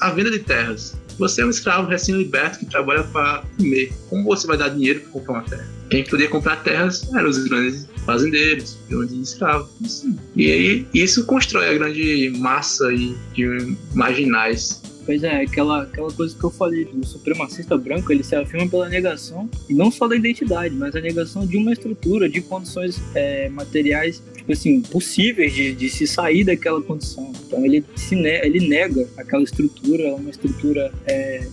a 0.00 0.10
venda 0.10 0.30
de 0.30 0.40
terras. 0.40 0.96
Você 1.18 1.42
é 1.42 1.46
um 1.46 1.50
escravo 1.50 1.88
recém-liberto 1.88 2.60
que 2.60 2.66
trabalha 2.66 3.04
para 3.04 3.44
comer. 3.58 3.92
Como 4.08 4.24
você 4.24 4.46
vai 4.46 4.56
dar 4.56 4.70
dinheiro 4.70 5.00
para 5.00 5.10
comprar 5.10 5.32
uma 5.34 5.42
terra? 5.42 5.68
Quem 5.90 6.04
podia 6.04 6.28
comprar 6.28 6.56
terras 6.62 7.06
eram 7.12 7.28
os 7.28 7.36
grandes 7.46 7.86
fazendeiros, 8.06 8.78
grandes 8.88 9.28
escravos. 9.28 10.06
E 10.34 10.50
aí 10.50 10.86
isso 10.94 11.26
constrói 11.26 11.68
a 11.68 11.74
grande 11.74 12.32
massa 12.38 12.88
de 13.34 13.76
marginais 13.92 14.80
Pois 15.10 15.24
é, 15.24 15.42
aquela, 15.42 15.82
aquela 15.82 16.12
coisa 16.12 16.38
que 16.38 16.44
eu 16.44 16.50
falei 16.50 16.84
do 16.84 17.04
supremacista 17.04 17.76
branco, 17.76 18.12
ele 18.12 18.22
se 18.22 18.36
afirma 18.36 18.68
pela 18.68 18.88
negação, 18.88 19.50
e 19.68 19.74
não 19.74 19.90
só 19.90 20.06
da 20.06 20.14
identidade, 20.14 20.72
mas 20.72 20.94
a 20.94 21.00
negação 21.00 21.44
de 21.44 21.56
uma 21.56 21.72
estrutura, 21.72 22.28
de 22.28 22.40
condições 22.40 23.02
é, 23.12 23.48
materiais, 23.48 24.22
tipo 24.36 24.52
assim, 24.52 24.80
possíveis 24.82 25.52
de, 25.52 25.74
de 25.74 25.90
se 25.90 26.06
sair 26.06 26.44
daquela 26.44 26.80
condição. 26.80 27.32
Então 27.44 27.66
ele, 27.66 27.84
se 27.96 28.14
ne 28.14 28.38
ele 28.46 28.68
nega 28.68 29.04
aquela 29.16 29.42
estrutura, 29.42 30.14
uma 30.14 30.30
estrutura 30.30 30.92
é, 31.04 31.44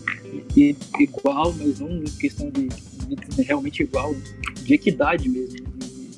igual, 1.00 1.52
mas 1.58 1.80
não 1.80 2.04
questão 2.20 2.52
de, 2.52 2.68
de, 2.68 3.42
realmente 3.42 3.82
igual, 3.82 4.16
de 4.64 4.72
equidade 4.76 5.28
mesmo, 5.28 5.66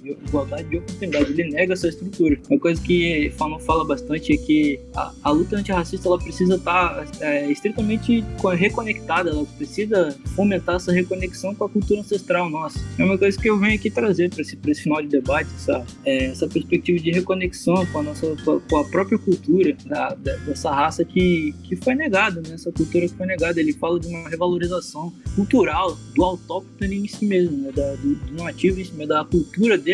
igualdade 0.03 0.69
de 0.69 0.77
oportunidade. 0.77 1.31
Ele 1.31 1.51
nega 1.51 1.73
essa 1.73 1.87
estrutura. 1.87 2.37
Uma 2.49 2.59
coisa 2.59 2.81
que 2.81 3.31
Fanon 3.37 3.59
fala 3.59 3.85
bastante 3.85 4.33
é 4.33 4.37
que 4.37 4.79
a, 4.95 5.13
a 5.23 5.31
luta 5.31 5.57
antirracista 5.57 6.07
ela 6.07 6.17
precisa 6.17 6.55
estar 6.55 7.05
tá, 7.05 7.25
é, 7.25 7.51
estritamente 7.51 8.23
reconectada, 8.57 9.29
ela 9.29 9.45
precisa 9.57 10.15
fomentar 10.35 10.75
essa 10.75 10.91
reconexão 10.91 11.53
com 11.55 11.65
a 11.65 11.69
cultura 11.69 12.01
ancestral 12.01 12.49
nossa. 12.49 12.79
É 12.97 13.03
uma 13.03 13.17
coisa 13.17 13.37
que 13.37 13.49
eu 13.49 13.57
venho 13.57 13.75
aqui 13.75 13.89
trazer 13.89 14.29
para 14.29 14.41
esse, 14.41 14.57
esse 14.67 14.83
final 14.83 15.01
de 15.01 15.07
debate, 15.07 15.49
essa, 15.55 15.85
é, 16.05 16.25
essa 16.25 16.47
perspectiva 16.47 16.99
de 16.99 17.11
reconexão 17.11 17.85
com 17.87 17.99
a 17.99 18.03
nossa 18.03 18.35
com 18.69 18.77
a 18.77 18.85
própria 18.85 19.17
cultura 19.17 19.75
da, 19.85 20.09
da, 20.15 20.35
dessa 20.37 20.71
raça 20.71 21.03
que, 21.03 21.53
que 21.63 21.75
foi 21.75 21.95
negada, 21.95 22.41
né? 22.41 22.53
essa 22.53 22.71
cultura 22.71 23.07
que 23.07 23.13
foi 23.15 23.25
negada. 23.25 23.59
Ele 23.59 23.73
fala 23.73 23.99
de 23.99 24.07
uma 24.07 24.29
revalorização 24.29 25.13
cultural 25.35 25.97
do 26.15 26.23
autóctone 26.23 26.97
em 26.97 27.07
si 27.07 27.25
mesmo, 27.25 27.57
né? 27.57 27.71
da, 27.71 27.95
do, 27.95 28.15
do 28.15 28.43
nativo 28.43 28.79
em 28.79 28.83
si 28.83 28.93
mesmo, 28.93 29.07
da 29.07 29.23
cultura 29.25 29.77
dele, 29.77 29.88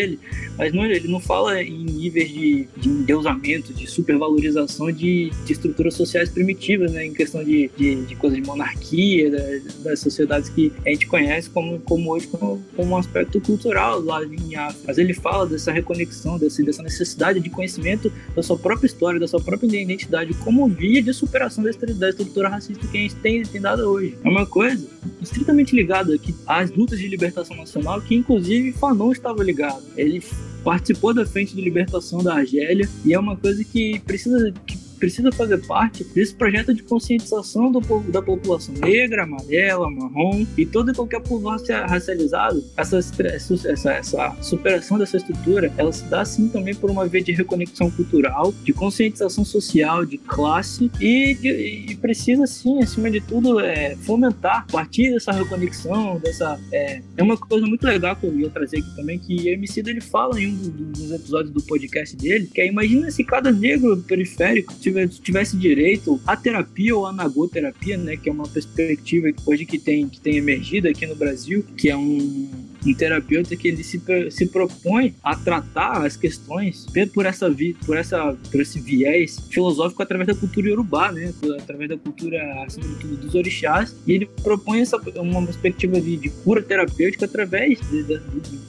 mas 0.57 0.73
não, 0.73 0.85
ele 0.85 1.07
não 1.07 1.19
fala 1.19 1.61
em 1.61 1.83
níveis 1.83 2.29
de, 2.29 2.67
de 2.77 2.89
endeusamento, 2.89 3.73
de 3.73 3.87
supervalorização 3.87 4.91
de, 4.91 5.31
de 5.45 5.51
estruturas 5.51 5.93
sociais 5.93 6.29
primitivas, 6.29 6.91
né? 6.91 7.05
em 7.05 7.13
questão 7.13 7.43
de, 7.43 7.69
de, 7.77 8.05
de 8.05 8.15
coisas 8.15 8.39
de 8.39 8.45
monarquia, 8.45 9.31
da, 9.31 9.89
das 9.89 9.99
sociedades 9.99 10.49
que 10.49 10.71
a 10.85 10.89
gente 10.89 11.07
conhece 11.07 11.49
como, 11.49 11.79
como 11.79 12.11
hoje 12.11 12.27
como, 12.27 12.63
como 12.75 12.91
um 12.91 12.97
aspecto 12.97 13.39
cultural 13.41 13.99
lá 14.01 14.23
em 14.23 14.55
África. 14.55 14.83
Mas 14.87 14.97
ele 14.97 15.13
fala 15.13 15.45
dessa 15.45 15.71
reconexão, 15.71 16.37
desse, 16.37 16.63
dessa 16.63 16.81
necessidade 16.81 17.39
de 17.39 17.49
conhecimento 17.49 18.11
da 18.35 18.41
sua 18.41 18.57
própria 18.57 18.87
história, 18.87 19.19
da 19.19 19.27
sua 19.27 19.41
própria 19.41 19.67
identidade, 19.67 20.33
como 20.35 20.67
via 20.67 21.01
de 21.01 21.13
superação 21.13 21.63
da 21.63 22.09
estrutura 22.09 22.49
racista 22.49 22.87
que 22.87 22.97
a 22.97 23.01
gente 23.01 23.15
tem, 23.15 23.43
tem 23.43 23.61
dado 23.61 23.81
hoje. 23.83 24.15
É 24.23 24.29
uma 24.29 24.45
coisa 24.45 24.87
estritamente 25.21 25.75
ligada 25.75 26.17
às 26.47 26.71
lutas 26.71 26.99
de 26.99 27.07
libertação 27.07 27.55
nacional, 27.55 28.01
que 28.01 28.15
inclusive 28.15 28.71
Fanon 28.73 29.11
estava 29.11 29.43
ligado. 29.43 29.83
Ele 29.95 30.23
participou 30.63 31.13
da 31.13 31.25
frente 31.25 31.55
de 31.55 31.61
libertação 31.61 32.23
da 32.23 32.35
Argélia 32.35 32.89
e 33.03 33.13
é 33.13 33.19
uma 33.19 33.35
coisa 33.35 33.63
que 33.63 33.99
precisa 33.99 34.51
que 34.65 34.84
precisa 34.99 35.31
fazer 35.31 35.57
parte 35.65 36.03
desse 36.03 36.33
projeto 36.33 36.73
de 36.73 36.83
conscientização 36.83 37.71
do 37.71 37.81
povo, 37.81 38.11
da 38.11 38.21
população 38.21 38.73
negra, 38.75 39.23
amarela, 39.23 39.89
marrom 39.89 40.45
e 40.57 40.65
todo 40.65 40.91
e 40.91 40.93
qualquer 40.93 41.21
povo 41.21 41.49
racializado. 41.49 42.63
Essa, 42.77 42.99
essa, 42.99 43.91
essa 43.91 44.37
superação 44.41 44.97
dessa 44.97 45.17
estrutura, 45.17 45.71
ela 45.77 45.91
se 45.91 46.03
dá 46.05 46.23
sim 46.25 46.47
também 46.49 46.75
por 46.75 46.89
uma 46.89 47.07
via 47.07 47.21
de 47.21 47.31
reconexão 47.31 47.89
cultural, 47.91 48.53
de 48.63 48.73
conscientização 48.73 49.45
social, 49.45 50.05
de 50.05 50.17
classe 50.17 50.91
e, 50.99 51.35
de, 51.35 51.49
e 51.89 51.95
precisa 51.95 52.45
sim, 52.47 52.81
acima 52.81 53.09
de 53.09 53.21
tudo, 53.21 53.59
é, 53.59 53.95
fomentar 53.97 54.65
a 54.67 54.71
partir 54.71 55.11
dessa 55.11 55.31
reconexão, 55.31 56.19
dessa 56.19 56.59
é, 56.71 57.01
é 57.17 57.23
uma 57.23 57.37
coisa 57.37 57.65
muito 57.65 57.85
legal 57.85 58.15
que 58.15 58.25
eu 58.25 58.39
ia 58.39 58.49
trazer 58.49 58.77
aqui 58.77 58.95
também 58.95 59.19
que 59.19 59.35
o 59.35 59.47
MC 59.49 59.81
ele 59.85 60.01
fala 60.01 60.39
em 60.39 60.47
um 60.47 60.55
dos 60.55 61.11
episódios 61.11 61.53
do 61.53 61.61
podcast 61.61 62.15
dele, 62.15 62.49
que 62.53 62.61
é 62.61 62.67
imagina 62.67 63.09
se 63.11 63.23
cada 63.23 63.51
negro 63.51 63.97
periférico 63.97 64.73
tivesse 65.21 65.57
direito 65.57 66.19
à 66.25 66.35
terapia 66.35 66.95
ou 66.95 67.05
à 67.05 67.11
nagoterapia, 67.11 67.97
né, 67.97 68.17
que 68.17 68.29
é 68.29 68.31
uma 68.31 68.47
perspectiva 68.47 69.27
hoje 69.45 69.65
que 69.65 69.77
tem, 69.77 70.07
que 70.07 70.19
tem 70.19 70.37
emergido 70.37 70.87
aqui 70.87 71.05
no 71.05 71.15
Brasil, 71.15 71.63
que 71.77 71.89
é 71.89 71.97
um 71.97 72.49
um 72.85 72.93
terapeuta 72.93 73.55
que 73.55 73.67
ele 73.67 73.83
se, 73.83 74.01
se 74.29 74.45
propõe 74.47 75.13
a 75.23 75.35
tratar 75.35 76.05
as 76.05 76.15
questões 76.15 76.85
por 77.13 77.25
essa 77.25 77.53
por 77.85 77.97
essa 77.97 78.37
por 78.51 78.61
esse 78.61 78.79
viés 78.79 79.37
filosófico 79.49 80.01
através 80.01 80.27
da 80.27 80.35
cultura 80.35 80.69
iorubá, 80.69 81.11
né, 81.11 81.33
através 81.59 81.89
da 81.89 81.97
cultura 81.97 82.63
acima 82.63 82.87
de 82.87 82.95
tudo 82.95 83.17
dos 83.17 83.35
orixás, 83.35 83.95
e 84.05 84.13
ele 84.13 84.25
propõe 84.43 84.81
essa 84.81 84.97
uma 85.15 85.43
perspectiva 85.43 85.99
de, 85.99 86.17
de 86.17 86.29
cura 86.29 86.61
terapêutica 86.61 87.25
através 87.25 87.79
de, 87.89 88.03
de, 88.03 88.19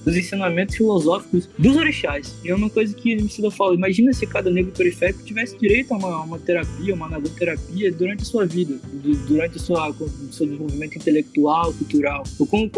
dos 0.05 0.17
ensinamentos 0.17 0.77
filosóficos 0.77 1.49
dos 1.59 1.77
orixás. 1.77 2.35
E 2.45 2.51
é 2.51 2.55
uma 2.55 2.71
coisa 2.71 2.95
que 2.95 3.17
me 3.17 3.29
fala, 3.51 3.75
imagina 3.75 4.13
se 4.13 4.27
cada 4.27 4.51
negro 4.51 4.73
periférico 4.73 5.23
tivesse 5.23 5.57
direito 5.59 5.93
a 5.93 5.97
uma, 5.97 6.23
uma 6.23 6.39
terapia, 6.39 6.95
uma 6.95 7.09
nagoterapia 7.09 7.93
durante 7.93 8.23
a 8.23 8.27
sua 8.27 8.47
vida, 8.47 8.79
durante 9.29 9.57
o 9.57 9.61
seu, 9.61 9.77
desenvolvimento 10.47 10.97
intelectual, 10.97 11.73
cultural, 11.75 12.25
o 12.39 12.47
quão, 12.47 12.71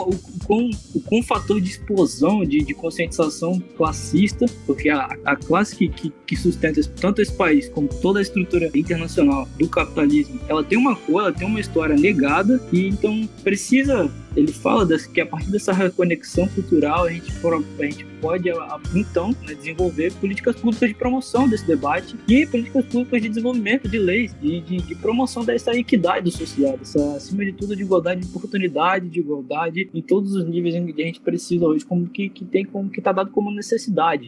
o, 0.94 1.00
fator 1.28 1.60
de 1.60 1.68
explosão, 1.68 2.42
de, 2.42 2.64
de 2.64 2.74
conscientização 2.74 3.60
classista, 3.76 4.46
porque 4.66 4.88
a, 4.88 5.16
a 5.24 5.36
classe 5.36 5.76
que, 5.76 5.88
que, 5.88 6.12
que, 6.26 6.36
sustenta 6.36 6.80
tanto 7.00 7.20
esse 7.20 7.32
país 7.32 7.68
como 7.68 7.86
toda 7.86 8.18
a 8.18 8.22
estrutura 8.22 8.70
internacional 8.74 9.46
do 9.58 9.68
capitalismo, 9.68 10.40
ela 10.48 10.64
tem 10.64 10.78
uma 10.78 10.96
cor, 10.96 11.20
ela 11.20 11.32
tem 11.32 11.46
uma 11.46 11.60
história 11.60 11.94
negada, 11.94 12.60
e 12.72 12.88
então 12.88 13.28
precisa 13.44 14.10
ele 14.36 14.52
fala 14.52 14.86
que 14.98 15.20
a 15.20 15.26
partir 15.26 15.50
dessa 15.50 15.72
reconexão 15.72 16.46
cultural 16.48 17.06
a 17.06 17.12
gente, 17.12 17.32
a 17.78 17.84
gente 17.84 18.04
pode, 18.20 18.48
então, 18.94 19.30
né, 19.46 19.54
desenvolver 19.54 20.12
políticas 20.14 20.56
públicas 20.56 20.88
de 20.88 20.94
promoção 20.94 21.48
desse 21.48 21.66
debate 21.66 22.16
e 22.28 22.46
políticas 22.46 22.84
públicas 22.86 23.22
de 23.22 23.28
desenvolvimento 23.28 23.88
de 23.88 23.98
leis, 23.98 24.34
de, 24.40 24.60
de, 24.60 24.76
de 24.78 24.94
promoção 24.94 25.44
dessa 25.44 25.74
equidade 25.76 26.30
social, 26.30 26.76
dessa, 26.76 27.16
acima 27.16 27.44
de 27.44 27.52
tudo, 27.52 27.74
de 27.74 27.82
igualdade 27.82 28.20
de 28.20 28.28
oportunidade, 28.28 29.08
de 29.08 29.20
igualdade 29.20 29.90
em 29.92 30.02
todos 30.02 30.34
os 30.34 30.44
níveis 30.44 30.74
em 30.74 30.86
que 30.86 31.02
a 31.02 31.06
gente 31.18 31.20
precisa 31.20 31.66
hoje, 31.66 31.84
como 31.84 32.08
que, 32.08 32.28
que 32.28 32.44
tem 32.44 32.64
como 32.64 32.88
que 32.88 33.00
está 33.00 33.12
dado 33.12 33.30
como 33.30 33.50
necessidade. 33.50 34.26